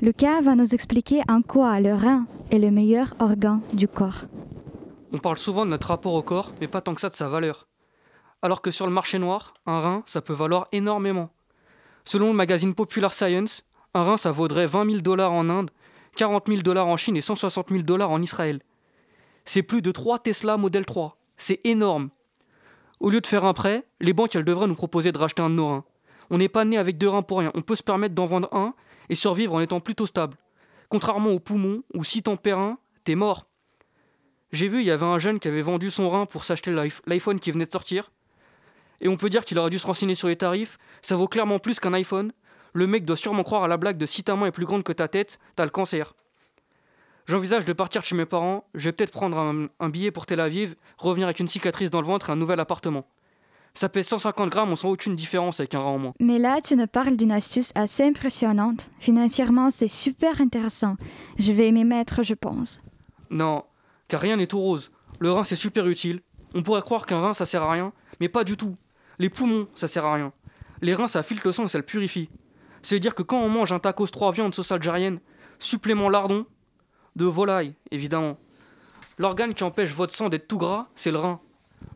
[0.00, 4.26] Lucas va nous expliquer en quoi le rein est le meilleur organe du corps.
[5.12, 7.28] On parle souvent de notre rapport au corps, mais pas tant que ça de sa
[7.28, 7.68] valeur.
[8.42, 11.30] Alors que sur le marché noir, un rein, ça peut valoir énormément.
[12.04, 13.64] Selon le magazine Popular Science,
[13.94, 15.70] un rein, ça vaudrait 20 000 dollars en Inde,
[16.16, 18.60] 40 000 dollars en Chine et 160 000 dollars en Israël.
[19.44, 21.16] C'est plus de 3 Tesla Model 3.
[21.36, 22.10] C'est énorme.
[22.98, 25.50] Au lieu de faire un prêt, les banques, elles devraient nous proposer de racheter un
[25.50, 25.84] de nos reins.
[26.30, 27.52] On n'est pas né avec deux reins pour rien.
[27.54, 28.74] On peut se permettre d'en vendre un
[29.08, 30.36] et survivre en étant plutôt stable.
[30.88, 33.46] Contrairement aux poumons, où si t'en perds un, t'es mort.
[34.52, 36.72] J'ai vu, il y avait un jeune qui avait vendu son rein pour s'acheter
[37.06, 38.10] l'iPhone qui venait de sortir.
[39.00, 40.78] Et on peut dire qu'il aurait dû se renseigner sur les tarifs.
[41.02, 42.32] Ça vaut clairement plus qu'un iPhone.
[42.72, 44.82] Le mec doit sûrement croire à la blague de si ta main est plus grande
[44.82, 46.14] que ta tête, t'as le cancer.
[47.26, 48.68] J'envisage de partir chez mes parents.
[48.74, 52.00] Je vais peut-être prendre un, un, billet pour Tel Aviv, revenir avec une cicatrice dans
[52.00, 53.04] le ventre et un nouvel appartement.
[53.74, 56.14] Ça pèse 150 grammes, on sent aucune différence avec un rein en moins.
[56.18, 58.90] Mais là, tu nous parles d'une astuce assez impressionnante.
[59.00, 60.96] Financièrement, c'est super intéressant.
[61.38, 62.80] Je vais m'y mettre, je pense.
[63.28, 63.64] Non,
[64.08, 64.92] car rien n'est tout rose.
[65.18, 66.20] Le rein, c'est super utile.
[66.54, 68.76] On pourrait croire qu'un rein, ça sert à rien, mais pas du tout.
[69.18, 70.32] Les poumons, ça sert à rien.
[70.82, 72.28] Les reins, ça filtre le sang et ça le purifie.
[72.82, 75.20] C'est-à-dire que quand on mange un tacos 3 viandes sauce algérienne,
[75.58, 76.46] supplément lardon,
[77.16, 78.38] de volaille, évidemment.
[79.18, 81.40] L'organe qui empêche votre sang d'être tout gras, c'est le rein.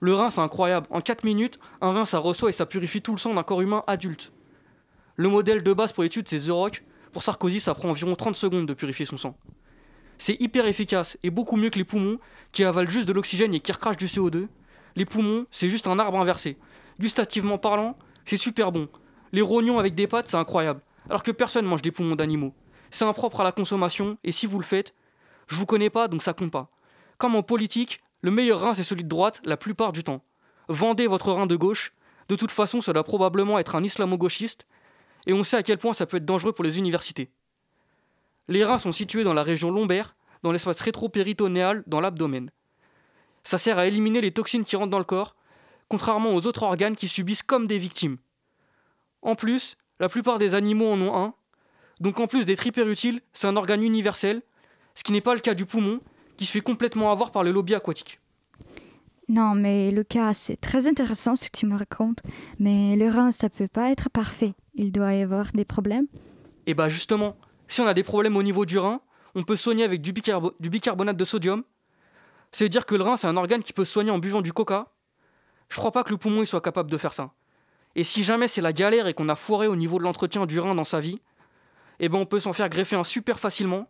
[0.01, 0.87] Le rein, c'est incroyable.
[0.91, 3.61] En 4 minutes, un rein, ça reçoit et ça purifie tout le sang d'un corps
[3.61, 4.33] humain adulte.
[5.17, 6.83] Le modèle de base pour l'étude, c'est The Rock.
[7.13, 9.37] Pour Sarkozy, ça prend environ 30 secondes de purifier son sang.
[10.21, 12.19] C'est hyper efficace et beaucoup mieux que les poumons
[12.53, 14.49] qui avalent juste de l'oxygène et qui recrachent du CO2.
[14.95, 16.59] Les poumons, c'est juste un arbre inversé.
[16.99, 18.91] Gustativement parlant, c'est super bon.
[19.33, 20.83] Les rognons avec des pâtes, c'est incroyable.
[21.09, 22.53] Alors que personne mange des poumons d'animaux.
[22.91, 24.95] C'est impropre à la consommation et si vous le faites,
[25.47, 26.71] je vous connais pas donc ça compte pas.
[27.17, 30.23] Comme en politique, le meilleur rein c'est celui de droite la plupart du temps.
[30.69, 31.95] Vendez votre rein de gauche.
[32.29, 34.67] De toute façon, ça doit probablement être un islamo-gauchiste
[35.27, 37.31] et on sait à quel point ça peut être dangereux pour les universités.
[38.51, 42.51] Les reins sont situés dans la région lombaire, dans l'espace rétro-péritonéal, dans l'abdomen.
[43.45, 45.37] Ça sert à éliminer les toxines qui rentrent dans le corps,
[45.87, 48.19] contrairement aux autres organes qui subissent comme des victimes.
[49.23, 51.35] En plus, la plupart des animaux en ont un,
[52.01, 54.43] donc en plus d'être hyper utile, c'est un organe universel,
[54.97, 56.01] ce qui n'est pas le cas du poumon,
[56.37, 58.19] qui se fait complètement avoir par les lobbies aquatiques.
[59.29, 62.19] Non, mais Lucas, c'est très intéressant ce que tu me racontes,
[62.59, 64.55] mais le rein, ça peut pas être parfait.
[64.75, 66.09] Il doit y avoir des problèmes.
[66.67, 67.37] Et bah justement,
[67.71, 69.01] si on a des problèmes au niveau du rein,
[69.37, 71.63] on peut soigner avec du, bicarbo du bicarbonate de sodium.
[72.51, 74.89] C'est-à-dire que le rein, c'est un organe qui peut soigner en buvant du coca.
[75.69, 77.33] Je crois pas que le poumon il soit capable de faire ça.
[77.95, 80.59] Et si jamais c'est la galère et qu'on a foiré au niveau de l'entretien du
[80.59, 81.21] rein dans sa vie,
[82.01, 83.89] eh ben on peut s'en faire greffer un super facilement.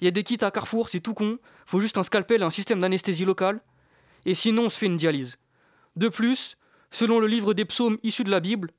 [0.00, 1.38] Il y a des kits à Carrefour, c'est tout con.
[1.66, 3.60] Faut juste un scalpel et un système d'anesthésie locale.
[4.24, 5.36] Et sinon, on se fait une dialyse.
[5.96, 6.56] De plus,
[6.90, 8.70] selon le livre des psaumes issus de la Bible,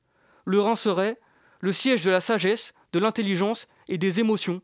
[0.45, 1.19] le rein serait
[1.59, 4.61] le siège de la sagesse, de l'intelligence et des émotions,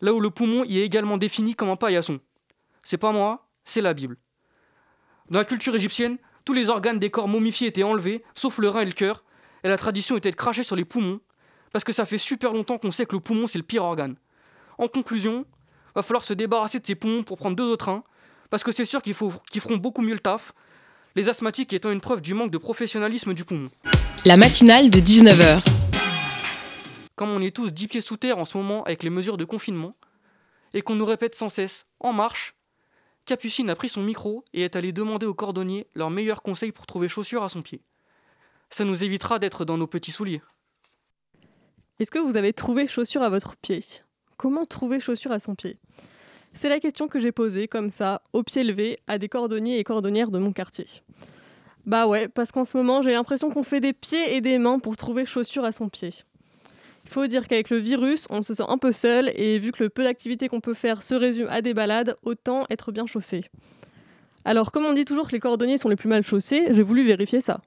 [0.00, 2.20] là où le poumon y est également défini comme un paillasson.
[2.82, 4.16] C'est pas moi, c'est la Bible.
[5.30, 8.80] Dans la culture égyptienne, tous les organes des corps momifiés étaient enlevés, sauf le rein
[8.80, 9.24] et le cœur,
[9.64, 11.20] et la tradition était de cracher sur les poumons,
[11.72, 14.16] parce que ça fait super longtemps qu'on sait que le poumon c'est le pire organe.
[14.78, 15.44] En conclusion,
[15.94, 18.04] va falloir se débarrasser de ces poumons pour prendre deux autres reins,
[18.50, 19.16] parce que c'est sûr qu'ils
[19.50, 20.52] qu feront beaucoup mieux le taf,
[21.16, 23.70] les asthmatiques étant une preuve du manque de professionnalisme du poumon.
[24.24, 25.87] La matinale de 19h.
[27.18, 29.44] Comme on est tous dix pieds sous terre en ce moment avec les mesures de
[29.44, 29.96] confinement,
[30.72, 32.54] et qu'on nous répète sans cesse En marche,
[33.24, 36.86] Capucine a pris son micro et est allée demander aux cordonniers leurs meilleurs conseils pour
[36.86, 37.82] trouver chaussures à son pied.
[38.70, 40.42] Ça nous évitera d'être dans nos petits souliers.
[41.98, 43.82] Est-ce que vous avez trouvé chaussures à votre pied?
[44.36, 45.76] Comment trouver chaussures à son pied?
[46.54, 49.84] C'est la question que j'ai posée comme ça, au pied levé, à des cordonniers et
[49.84, 50.86] cordonnières de mon quartier.
[51.84, 54.78] Bah ouais, parce qu'en ce moment, j'ai l'impression qu'on fait des pieds et des mains
[54.78, 56.14] pour trouver chaussures à son pied.
[57.08, 59.82] Il faut dire qu'avec le virus, on se sent un peu seul et vu que
[59.82, 63.44] le peu d'activités qu'on peut faire se résume à des balades, autant être bien chaussé.
[64.44, 67.06] Alors, comme on dit toujours que les cordonniers sont les plus mal chaussés, j'ai voulu
[67.06, 67.62] vérifier ça.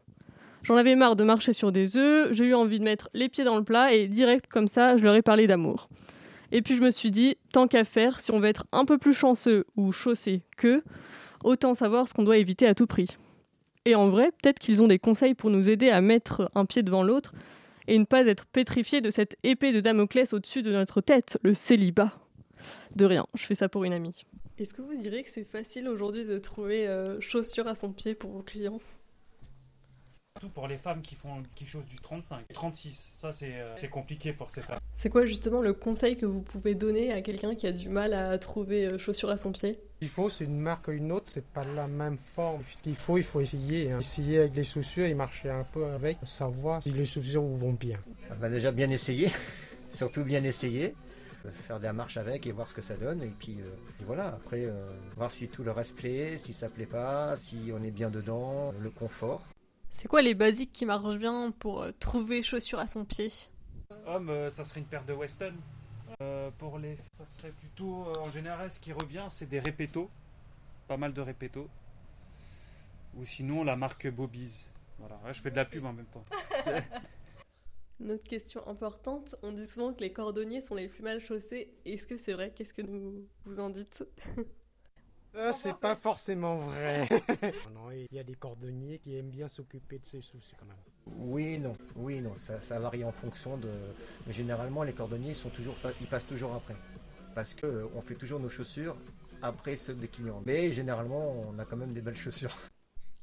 [0.61, 3.43] J'en avais marre de marcher sur des œufs, j'ai eu envie de mettre les pieds
[3.43, 5.89] dans le plat et direct comme ça, je leur ai parlé d'amour.
[6.51, 8.99] Et puis je me suis dit, tant qu'à faire, si on veut être un peu
[8.99, 10.83] plus chanceux ou chaussé qu'eux,
[11.43, 13.07] autant savoir ce qu'on doit éviter à tout prix.
[13.85, 16.83] Et en vrai, peut-être qu'ils ont des conseils pour nous aider à mettre un pied
[16.83, 17.33] devant l'autre
[17.91, 21.53] et ne pas être pétrifié de cette épée de Damoclès au-dessus de notre tête, le
[21.53, 22.13] célibat.
[22.95, 24.25] De rien, je fais ça pour une amie.
[24.57, 28.15] Est-ce que vous direz que c'est facile aujourd'hui de trouver euh, chaussures à son pied
[28.15, 28.79] pour vos clients?
[30.39, 32.45] Surtout pour les femmes qui font quelque chose du 35.
[32.53, 34.79] 36, ça c'est euh, compliqué pour ces femmes.
[34.95, 38.13] C'est quoi justement le conseil que vous pouvez donner à quelqu'un qui a du mal
[38.13, 39.77] à trouver euh, chaussures à son pied?
[39.99, 42.63] Il faut, c'est une marque ou une autre, c'est pas la même forme.
[42.71, 43.91] Ce qu'il faut, il faut essayer.
[43.91, 43.99] Hein.
[43.99, 47.73] Essayer avec les chaussures et marcher un peu avec, savoir si les chaussures vous vont
[47.73, 47.99] bien.
[48.31, 49.29] On va déjà bien essayer,
[49.93, 50.95] surtout bien essayer.
[51.67, 53.21] faire de la marche avec et voir ce que ça donne.
[53.21, 53.57] Et puis,
[53.99, 54.65] et voilà, après,
[55.17, 58.73] voir si tout le reste plaît, si ça plaît pas, si on est bien dedans,
[58.79, 59.45] le confort.
[59.91, 63.27] C'est quoi les basiques qui marchent bien pour trouver chaussures à son pied?
[64.07, 65.53] Homme, ça serait une paire de Weston.
[66.57, 70.09] pour les, ça serait plutôt en général ce qui revient, c'est des répétos,
[70.87, 71.67] pas mal de répétos.
[73.17, 74.71] Ou sinon la marque Bobby's.
[74.97, 76.23] Voilà, je fais de la pub en même temps.
[77.99, 81.71] Une autre question importante, on dit souvent que les cordonniers sont les plus mal chaussés.
[81.85, 82.51] Est-ce que c'est vrai?
[82.55, 84.05] Qu'est-ce que vous en dites?
[85.33, 87.07] Ça, c'est pas forcément vrai.
[87.73, 90.75] non, il y a des cordonniers qui aiment bien s'occuper de ses soucis quand même.
[91.17, 93.69] Oui, non, oui, non, ça, ça, varie en fonction de.
[94.27, 96.75] Mais généralement, les cordonniers, sont toujours, ils passent toujours après,
[97.33, 98.95] parce que euh, on fait toujours nos chaussures
[99.41, 100.41] après ceux des clients.
[100.45, 102.55] Mais généralement, on a quand même des belles chaussures.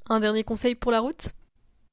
[0.08, 1.34] Un dernier conseil pour la route?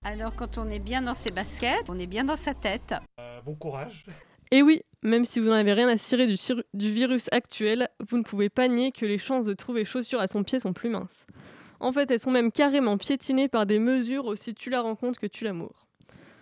[0.04, 2.93] Alors quand on est bien dans ses baskets, on est bien dans sa tête.
[3.19, 4.06] Euh, bon courage.
[4.51, 8.24] Et oui, même si vous n'en avez rien à cirer du, virus actuel, vous ne
[8.24, 11.28] pouvez pas nier que les chances de trouver chaussures à son pied sont plus minces.
[11.80, 15.28] En fait, elles sont même carrément piétinées par des mesures aussi tu la rencontres que
[15.28, 15.86] tu l'amour.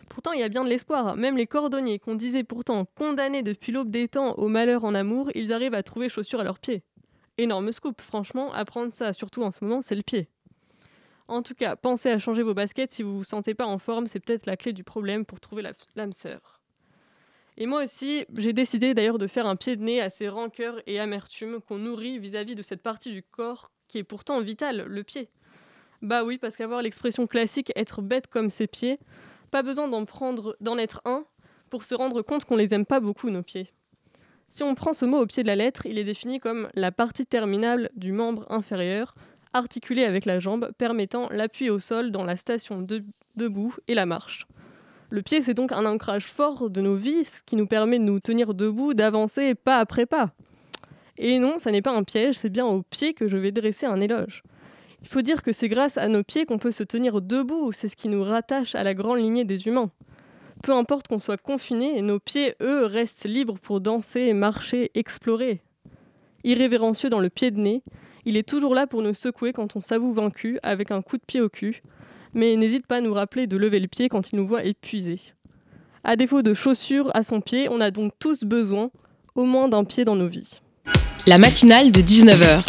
[0.09, 1.15] Pourtant, il y a bien de l'espoir.
[1.15, 5.29] Même les cordonniers qu'on disait pourtant condamnés depuis l'aube des temps au malheur en amour,
[5.35, 6.83] ils arrivent à trouver chaussures à leurs pieds.
[7.37, 10.29] Énorme scoop, franchement, apprendre ça, surtout en ce moment, c'est le pied.
[11.27, 14.07] En tout cas, pensez à changer vos baskets si vous vous sentez pas en forme,
[14.07, 15.63] c'est peut-être la clé du problème pour trouver
[15.95, 16.52] l'âme sœur.
[17.57, 20.81] Et moi aussi, j'ai décidé d'ailleurs de faire un pied de nez à ces rancœurs
[20.87, 25.03] et amertumes qu'on nourrit vis-à-vis de cette partie du corps qui est pourtant vitale, le
[25.03, 25.29] pied.
[26.01, 28.99] Bah oui, parce qu'avoir l'expression classique être bête comme ses pieds,
[29.51, 31.25] pas besoin d'en être un
[31.69, 33.71] pour se rendre compte qu'on les aime pas beaucoup nos pieds.
[34.49, 36.91] Si on prend ce mot au pied de la lettre, il est défini comme la
[36.91, 39.15] partie terminale du membre inférieur,
[39.53, 43.03] articulé avec la jambe, permettant l'appui au sol dans la station de,
[43.35, 44.47] debout et la marche.
[45.13, 48.19] Le pied, c'est donc un ancrage fort de nos vies, qui nous permet de nous
[48.19, 50.31] tenir debout, d'avancer pas après pas.
[51.19, 53.85] Et non, ça n'est pas un piège, c'est bien au pied que je vais dresser
[53.85, 54.41] un éloge.
[55.03, 57.89] Il faut dire que c'est grâce à nos pieds qu'on peut se tenir debout, c'est
[57.89, 59.91] ce qui nous rattache à la grande lignée des humains.
[60.63, 65.61] Peu importe qu'on soit confiné, nos pieds, eux, restent libres pour danser, marcher, explorer.
[66.43, 67.83] Irrévérencieux dans le pied de nez,
[68.25, 71.23] il est toujours là pour nous secouer quand on s'avoue vaincu avec un coup de
[71.23, 71.83] pied au cul,
[72.33, 75.19] mais n'hésite pas à nous rappeler de lever le pied quand il nous voit épuisés.
[76.03, 78.91] À défaut de chaussures à son pied, on a donc tous besoin
[79.35, 80.61] au moins d'un pied dans nos vies.
[81.27, 82.65] La matinale de 19h.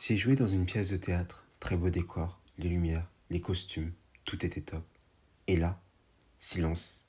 [0.00, 3.92] J'ai joué dans une pièce de théâtre, très beau décor, les lumières, les costumes,
[4.24, 4.84] tout était top.
[5.46, 5.78] Et là,
[6.38, 7.04] silence.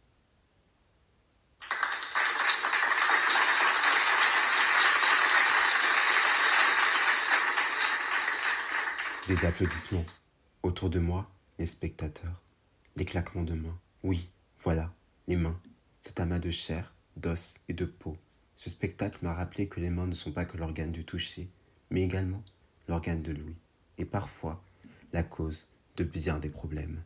[9.28, 10.06] Des applaudissements.
[10.62, 11.26] Autour de moi,
[11.58, 12.42] les spectateurs.
[12.98, 13.80] Les claquements de mains.
[14.04, 14.92] Oui, voilà,
[15.28, 15.58] les mains.
[16.02, 18.18] C'est amas de chair, d'os et de peau.
[18.58, 21.50] Ce spectacle m'a rappelé que les mains ne sont pas que l'organe du toucher,
[21.90, 22.44] mais également
[22.90, 23.56] l'organe de l'ouïe.
[23.98, 24.62] Et parfois,
[25.14, 27.04] la cause de bien des problèmes.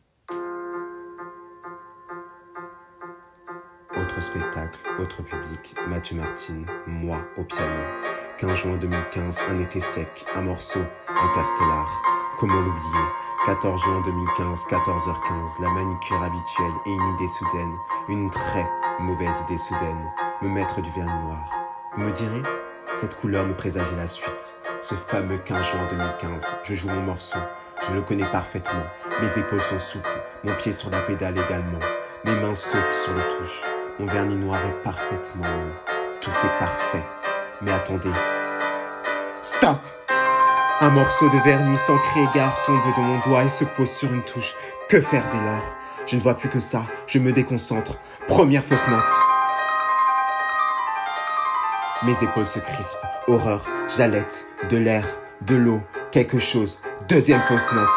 [3.96, 7.84] Autre spectacle, autre public, Mathieu Martin, moi au piano.
[8.38, 12.02] 15 juin 2015, un été sec, un morceau, interstellar.
[12.36, 13.23] Comment l'oublier?
[13.44, 17.76] 14 juin 2015, 14h15, la manicure habituelle et une idée soudaine,
[18.08, 18.66] une très
[19.00, 21.44] mauvaise idée soudaine, me mettre du vernis noir.
[21.92, 22.42] Vous me direz,
[22.94, 24.56] cette couleur me présageait la suite.
[24.80, 27.38] Ce fameux 15 juin 2015, je joue mon morceau,
[27.86, 28.84] je le connais parfaitement.
[29.20, 31.80] Mes épaules sont souples, mon pied sur la pédale également.
[32.24, 33.62] Mes mains sautent sur les touches,
[33.98, 35.72] mon vernis noir est parfaitement mis.
[36.22, 37.04] Tout est parfait.
[37.60, 38.12] Mais attendez.
[39.42, 39.80] Stop
[40.80, 44.24] un morceau de vernis sans égard tombe de mon doigt et se pose sur une
[44.24, 44.54] touche.
[44.88, 45.76] Que faire dès lors?
[46.06, 47.98] Je ne vois plus que ça, je me déconcentre.
[48.28, 49.10] Première fausse note.
[52.02, 52.98] Mes épaules se crispent.
[53.28, 53.62] Horreur,
[53.96, 55.06] j'allette, de l'air,
[55.42, 56.80] de l'eau, quelque chose.
[57.08, 57.88] Deuxième fausse note.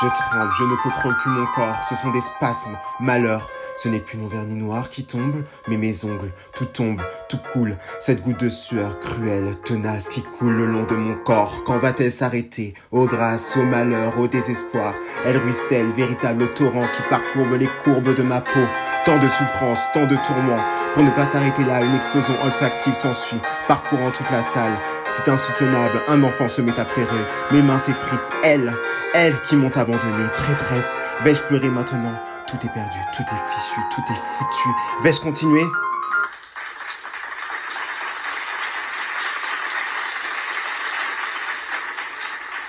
[0.00, 3.48] Je tremble, je ne contrôle plus mon corps, ce sont des spasmes, malheur,
[3.78, 6.32] ce n'est plus mon vernis noir qui tombe, mais mes ongles.
[6.54, 7.76] Tout tombe, tout coule.
[8.00, 11.62] Cette goutte de sueur cruelle, tenace qui coule le long de mon corps.
[11.64, 12.74] Quand va-t-elle s'arrêter?
[12.90, 14.94] Aux grâces, au malheur, au désespoir.
[15.24, 18.66] Elle ruisselle, véritable torrent qui parcourbe les courbes de ma peau.
[19.04, 20.64] Tant de souffrance, tant de tourments.
[20.94, 24.76] Pour ne pas s'arrêter là, une explosion olfactive s'ensuit, parcourant toute la salle.
[25.12, 27.24] C'est insoutenable, un enfant se met à pleurer.
[27.52, 28.72] Mes mains s'effritent, elles,
[29.14, 30.26] elles qui m'ont abandonné.
[30.34, 32.18] Traîtresse, vais-je pleurer maintenant?
[32.48, 34.68] Tout est perdu, tout est fichu, tout est foutu.
[35.02, 35.64] Vais-je continuer?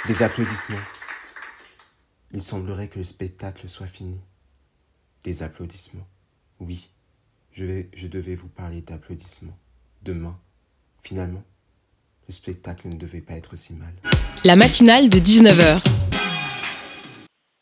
[0.08, 0.78] Des applaudissements.
[2.32, 4.20] Il semblerait que le spectacle soit fini.
[5.24, 6.08] Des applaudissements.
[6.60, 6.90] Oui,
[7.52, 9.58] je, vais, je devais vous parler d'applaudissements.
[10.02, 10.38] demain.
[11.02, 11.44] Finalement,
[12.28, 13.94] le spectacle ne devait pas être si mal.
[14.44, 16.19] La matinale de 19h.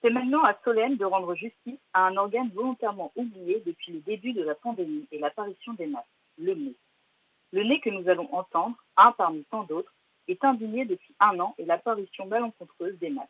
[0.08, 4.32] C'est maintenant à Solène de rendre justice à un organe volontairement oublié depuis le début
[4.32, 6.76] de la pandémie et l'apparition des masques, le nez.
[7.51, 9.93] Le nez que nous allons entendre, un parmi tant d'autres,
[10.30, 13.28] est indigné depuis un an et l'apparition malencontreuse des masques.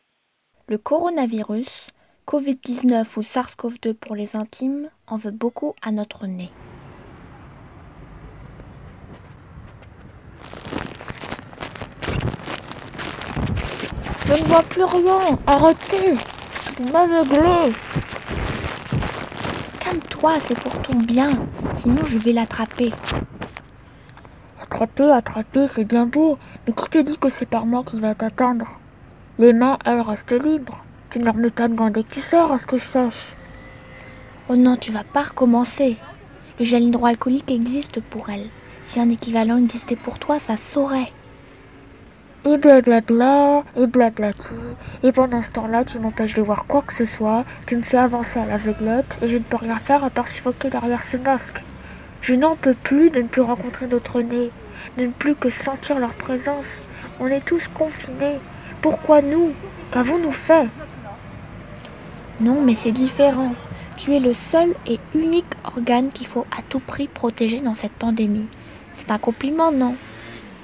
[0.68, 1.88] Le coronavirus,
[2.28, 6.50] Covid-19 ou SARS-CoV-2 pour les intimes, en veut beaucoup à notre nez.
[14.26, 15.18] Je ne vois plus rien.
[15.44, 16.37] Arrêtez.
[19.80, 21.30] Calme-toi, c'est pour ton bien.
[21.74, 22.92] Sinon, je vais l'attraper.
[24.62, 26.38] Attraper, attraper, c'est bien beau.
[26.66, 28.78] Mais qui te dit que c'est par moi qui va t'atteindre?
[29.40, 30.84] Les mains, elles, restent libres.
[31.10, 32.86] Tu ne leur mets pas de gants dès que tu sors, à ce que je
[32.86, 33.34] sache.
[34.48, 35.96] Oh non, tu vas pas recommencer.
[36.60, 38.50] Le gel hydroalcoolique existe pour elle.
[38.84, 41.10] Si un équivalent existait pour toi, ça saurait.
[42.44, 44.54] Et blablabla, et blablati.
[45.02, 47.98] Et pendant ce temps-là, tu m'empêches de voir quoi que ce soit, tu me fais
[47.98, 51.62] avancer à l'aveuglette, et je ne peux rien faire à part suffoquer derrière ce masque.
[52.20, 54.50] Je n'en peux plus de ne plus rencontrer d'autres nez,
[54.96, 56.76] de ne plus que sentir leur présence.
[57.20, 58.38] On est tous confinés.
[58.80, 59.52] Pourquoi nous?
[59.90, 60.68] Qu'avons-nous fait?
[62.40, 63.54] Non, mais c'est différent.
[63.96, 67.92] Tu es le seul et unique organe qu'il faut à tout prix protéger dans cette
[67.92, 68.46] pandémie.
[68.94, 69.96] C'est un compliment, non?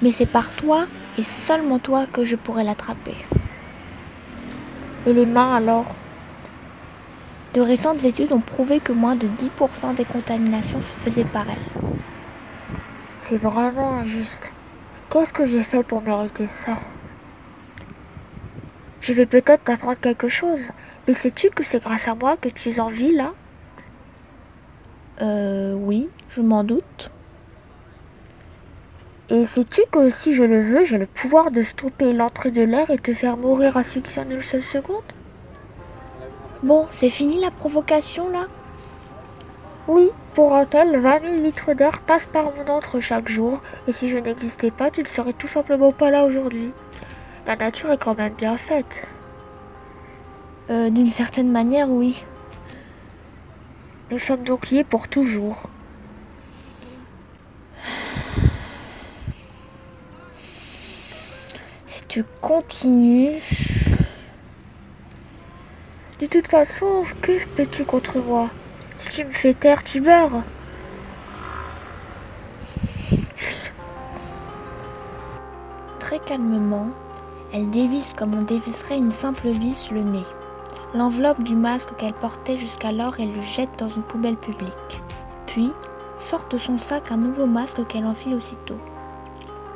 [0.01, 0.87] Mais c'est par toi
[1.19, 3.17] et seulement toi que je pourrais l'attraper.
[5.07, 5.95] Et les mains alors?
[7.53, 11.83] De récentes études ont prouvé que moins de 10% des contaminations se faisaient par elles.
[13.21, 14.53] C'est vraiment injuste.
[15.11, 16.79] Qu'est-ce que j'ai fait pour mériter ça?
[19.01, 20.61] Je vais peut-être t'apprendre quelque chose,
[21.07, 23.33] mais sais-tu que c'est grâce à moi que tu es en vie là?
[25.23, 27.11] Euh oui, je m'en doute.
[29.31, 32.91] Et sais-tu que si je le veux, j'ai le pouvoir de stopper l'entrée de l'air
[32.91, 35.03] et te faire mourir asphyxié en une seule seconde
[36.63, 38.47] Bon, c'est fini la provocation là?
[39.89, 44.11] Oui, pour tel, 20 000 litres d'air passent par mon entre chaque jour, et si
[44.11, 46.73] je n'existais pas, tu ne serais tout simplement pas là aujourd'hui.
[47.47, 49.07] La nature est quand même bien faite.
[50.71, 52.25] Euh, d'une certaine manière, oui.
[54.11, 55.57] Nous sommes donc liés pour toujours.
[62.41, 63.43] Continues...
[66.21, 68.49] De toute façon, que fais-tu contre moi
[68.99, 70.43] Si tu me fais taire, tu meurs.
[75.99, 76.91] Très calmement,
[77.53, 80.25] elle dévisse comme on dévisserait une simple vis le nez.
[80.95, 85.03] L'enveloppe du masque qu'elle portait jusqu'alors, elle le jette dans une poubelle publique.
[85.47, 85.73] Puis,
[86.19, 88.79] sort de son sac un nouveau masque qu'elle enfile aussitôt.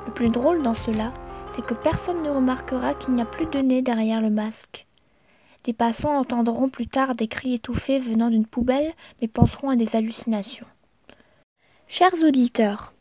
[0.06, 1.12] Le plus drôle dans cela,
[1.50, 4.86] c'est que personne ne remarquera qu'il n'y a plus de nez derrière le masque.
[5.64, 9.96] Des passants entendront plus tard des cris étouffés venant d'une poubelle, mais penseront à des
[9.96, 10.66] hallucinations.
[11.88, 12.94] Chers auditeurs,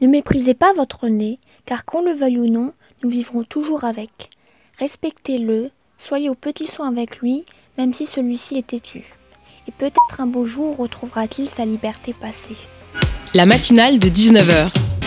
[0.00, 2.72] ne méprisez pas votre nez, car qu'on le veuille ou non,
[3.02, 4.30] nous vivrons toujours avec.
[4.78, 7.44] Respectez-le, soyez au petit soin avec lui,
[7.76, 9.04] même si celui-ci est têtu.
[9.68, 12.56] Et peut-être un beau jour retrouvera-t-il sa liberté passée.
[13.34, 14.99] La matinale de 19h.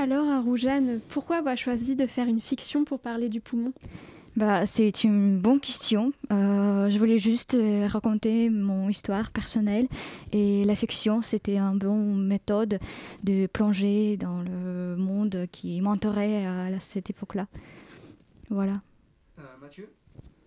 [0.00, 3.74] Alors, Aroujane, pourquoi avoir choisi de faire une fiction pour parler du poumon?
[4.34, 6.14] Bah, c'est une bonne question.
[6.32, 9.88] Euh, je voulais juste euh, raconter mon histoire personnelle
[10.32, 12.78] et la fiction, c'était une bonne méthode
[13.24, 17.46] de plonger dans le monde qui m'entourait à cette époque-là.
[18.48, 18.80] Voilà.
[19.38, 19.92] Euh, Mathieu,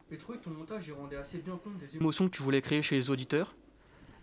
[0.10, 2.82] j'ai trouvé que ton montage rendait assez bien compte des émotions que tu voulais créer
[2.82, 3.54] chez les auditeurs.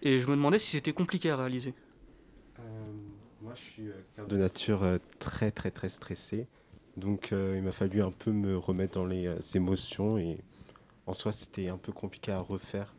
[0.02, 1.72] Et je me demandais si c'était compliqué à réaliser.
[3.50, 3.90] Moi, je suis
[4.28, 4.82] de nature
[5.18, 6.46] très, très, très stressée.
[6.96, 10.38] Donc euh, il m'a fallu un peu me remettre dans les euh, émotions et
[11.06, 12.94] en soi c'était un peu compliqué à refaire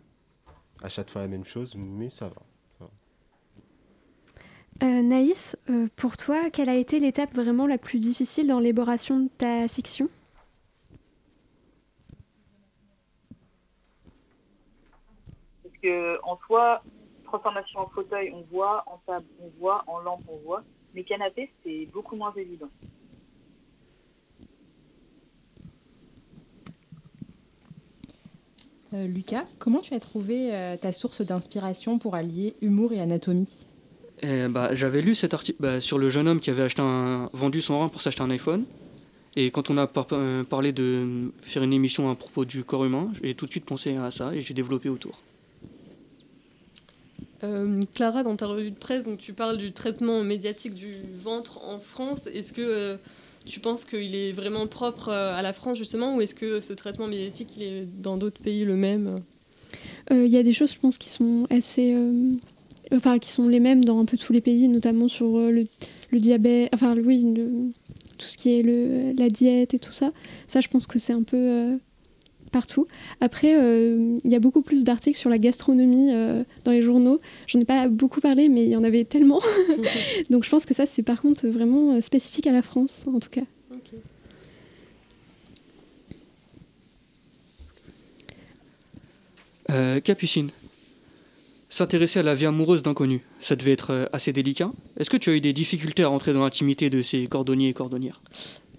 [0.81, 2.41] à chaque fois la même chose, mais ça va.
[2.79, 2.85] Ça
[4.81, 4.87] va.
[4.87, 9.19] Euh, Naïs, euh, pour toi, quelle a été l'étape vraiment la plus difficile dans l'élaboration
[9.19, 10.09] de ta fiction?
[15.63, 16.83] Parce que en soi,
[17.31, 20.63] transformation en fauteuil, on voit, en table, on voit, en lampe, on voit,
[20.93, 22.69] mais canapé, c'est beaucoup moins évident.
[28.93, 33.65] Euh, Lucas, comment tu as trouvé euh, ta source d'inspiration pour allier humour et anatomie?
[34.21, 37.29] Eh bah, J'avais lu cet article bah, sur le jeune homme qui avait acheté un,
[37.31, 38.65] vendu son rein pour s'acheter un iPhone.
[39.37, 42.83] Et quand on a par euh, parlé de faire une émission à propos du corps
[42.83, 45.17] humain, j'ai tout de suite pensé à ça et j'ai développé autour.
[47.43, 51.59] Euh, Clara, dans ta revue de presse, donc tu parles du traitement médiatique du ventre
[51.65, 52.27] en France.
[52.27, 52.95] Est-ce que euh,
[53.45, 56.73] tu penses qu'il est vraiment propre euh, à la France justement, ou est-ce que ce
[56.73, 59.21] traitement médiatique il est dans d'autres pays le même?
[60.09, 61.95] Il y a des choses, je pense, qui sont assez,
[62.91, 65.65] enfin, qui sont les mêmes dans un peu tous les pays, notamment sur le,
[66.11, 67.25] diabète, enfin, oui,
[68.17, 70.11] tout ce qui est la diète et tout ça.
[70.47, 71.77] Ça, je pense que c'est un peu
[72.51, 72.87] partout.
[73.21, 77.19] Après, euh, il y a beaucoup plus d'articles sur la gastronomie euh, dans les journaux.
[77.47, 79.41] J'en ai pas beaucoup parlé, mais il y en avait tellement.
[80.29, 83.19] Donc je pense que ça, c'est par contre vraiment euh, spécifique à la France, en
[83.19, 83.41] tout cas.
[90.03, 90.49] Capucine,
[91.69, 94.69] s'intéresser à la vie amoureuse d'inconnus, ça devait être assez délicat.
[94.97, 97.73] Est-ce que tu as eu des difficultés à rentrer dans l'intimité de ces cordonniers et
[97.73, 98.21] cordonnières?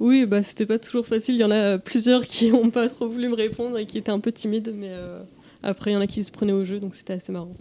[0.03, 1.36] Oui, bah, c'était pas toujours facile.
[1.36, 4.11] Il y en a plusieurs qui n'ont pas trop voulu me répondre et qui étaient
[4.11, 5.22] un peu timides, mais euh,
[5.62, 7.53] après, il y en a qui se prenaient au jeu, donc c'était assez marrant.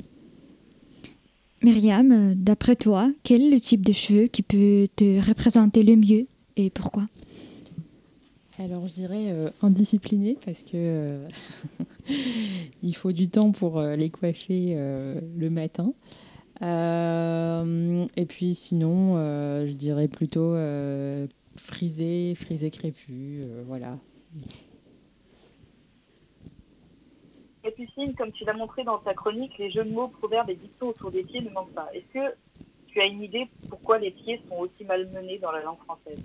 [1.61, 5.95] Myriam, euh, d'après toi, quel est le type de cheveux qui peut te représenter le
[5.95, 6.25] mieux
[6.57, 7.05] et pourquoi?
[8.57, 11.19] Alors je dirais euh, indiscipliné parce que
[12.81, 15.93] il faut du temps pour les coiffer le matin.
[16.59, 19.15] et puis sinon,
[19.63, 20.55] je dirais plutôt
[21.57, 23.97] frisé, frisé crépus, euh, voilà.
[27.63, 30.89] Capucine, comme tu l'as montré dans ta chronique, les jeux de mots, proverbes et dictons
[30.89, 31.89] autour des pieds ne manquent pas.
[31.93, 32.35] Est-ce que
[32.87, 36.21] tu as une idée pourquoi les pieds sont aussi malmenés dans la langue française?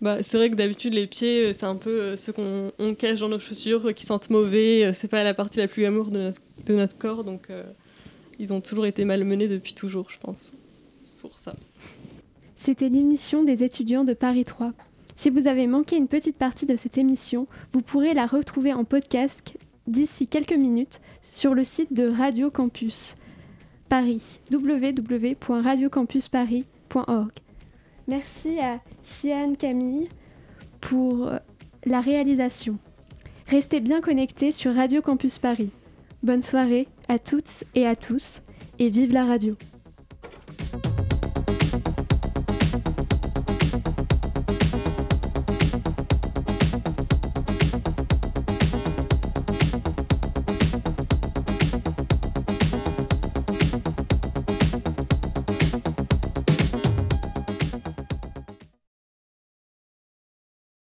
[0.00, 3.20] Bah, c'est vrai que d'habitude les pieds euh, c'est un peu euh, ce qu'on cache
[3.20, 6.30] dans nos chaussures qui sentent mauvais, c'est pas la partie la plus amour de
[6.68, 7.48] notre, corps donc
[8.38, 10.52] ils ont toujours été malmenés depuis toujours je pense
[11.22, 11.54] pour ça.
[12.66, 14.72] C'était l'émission des étudiants de Paris 3.
[15.14, 18.82] Si vous avez manqué une petite partie de cette émission, vous pourrez la retrouver en
[18.82, 19.54] podcast
[19.86, 23.14] d'ici quelques minutes sur le site de Radio Campus
[23.88, 27.30] Paris, www.radiocampusparis.org.
[28.08, 30.08] Merci à Siane Camille
[30.80, 31.30] pour
[31.84, 32.78] la réalisation.
[33.46, 35.70] Restez bien connectés sur Radio Campus Paris.
[36.24, 38.42] Bonne soirée à toutes et à tous
[38.80, 39.54] et vive la radio.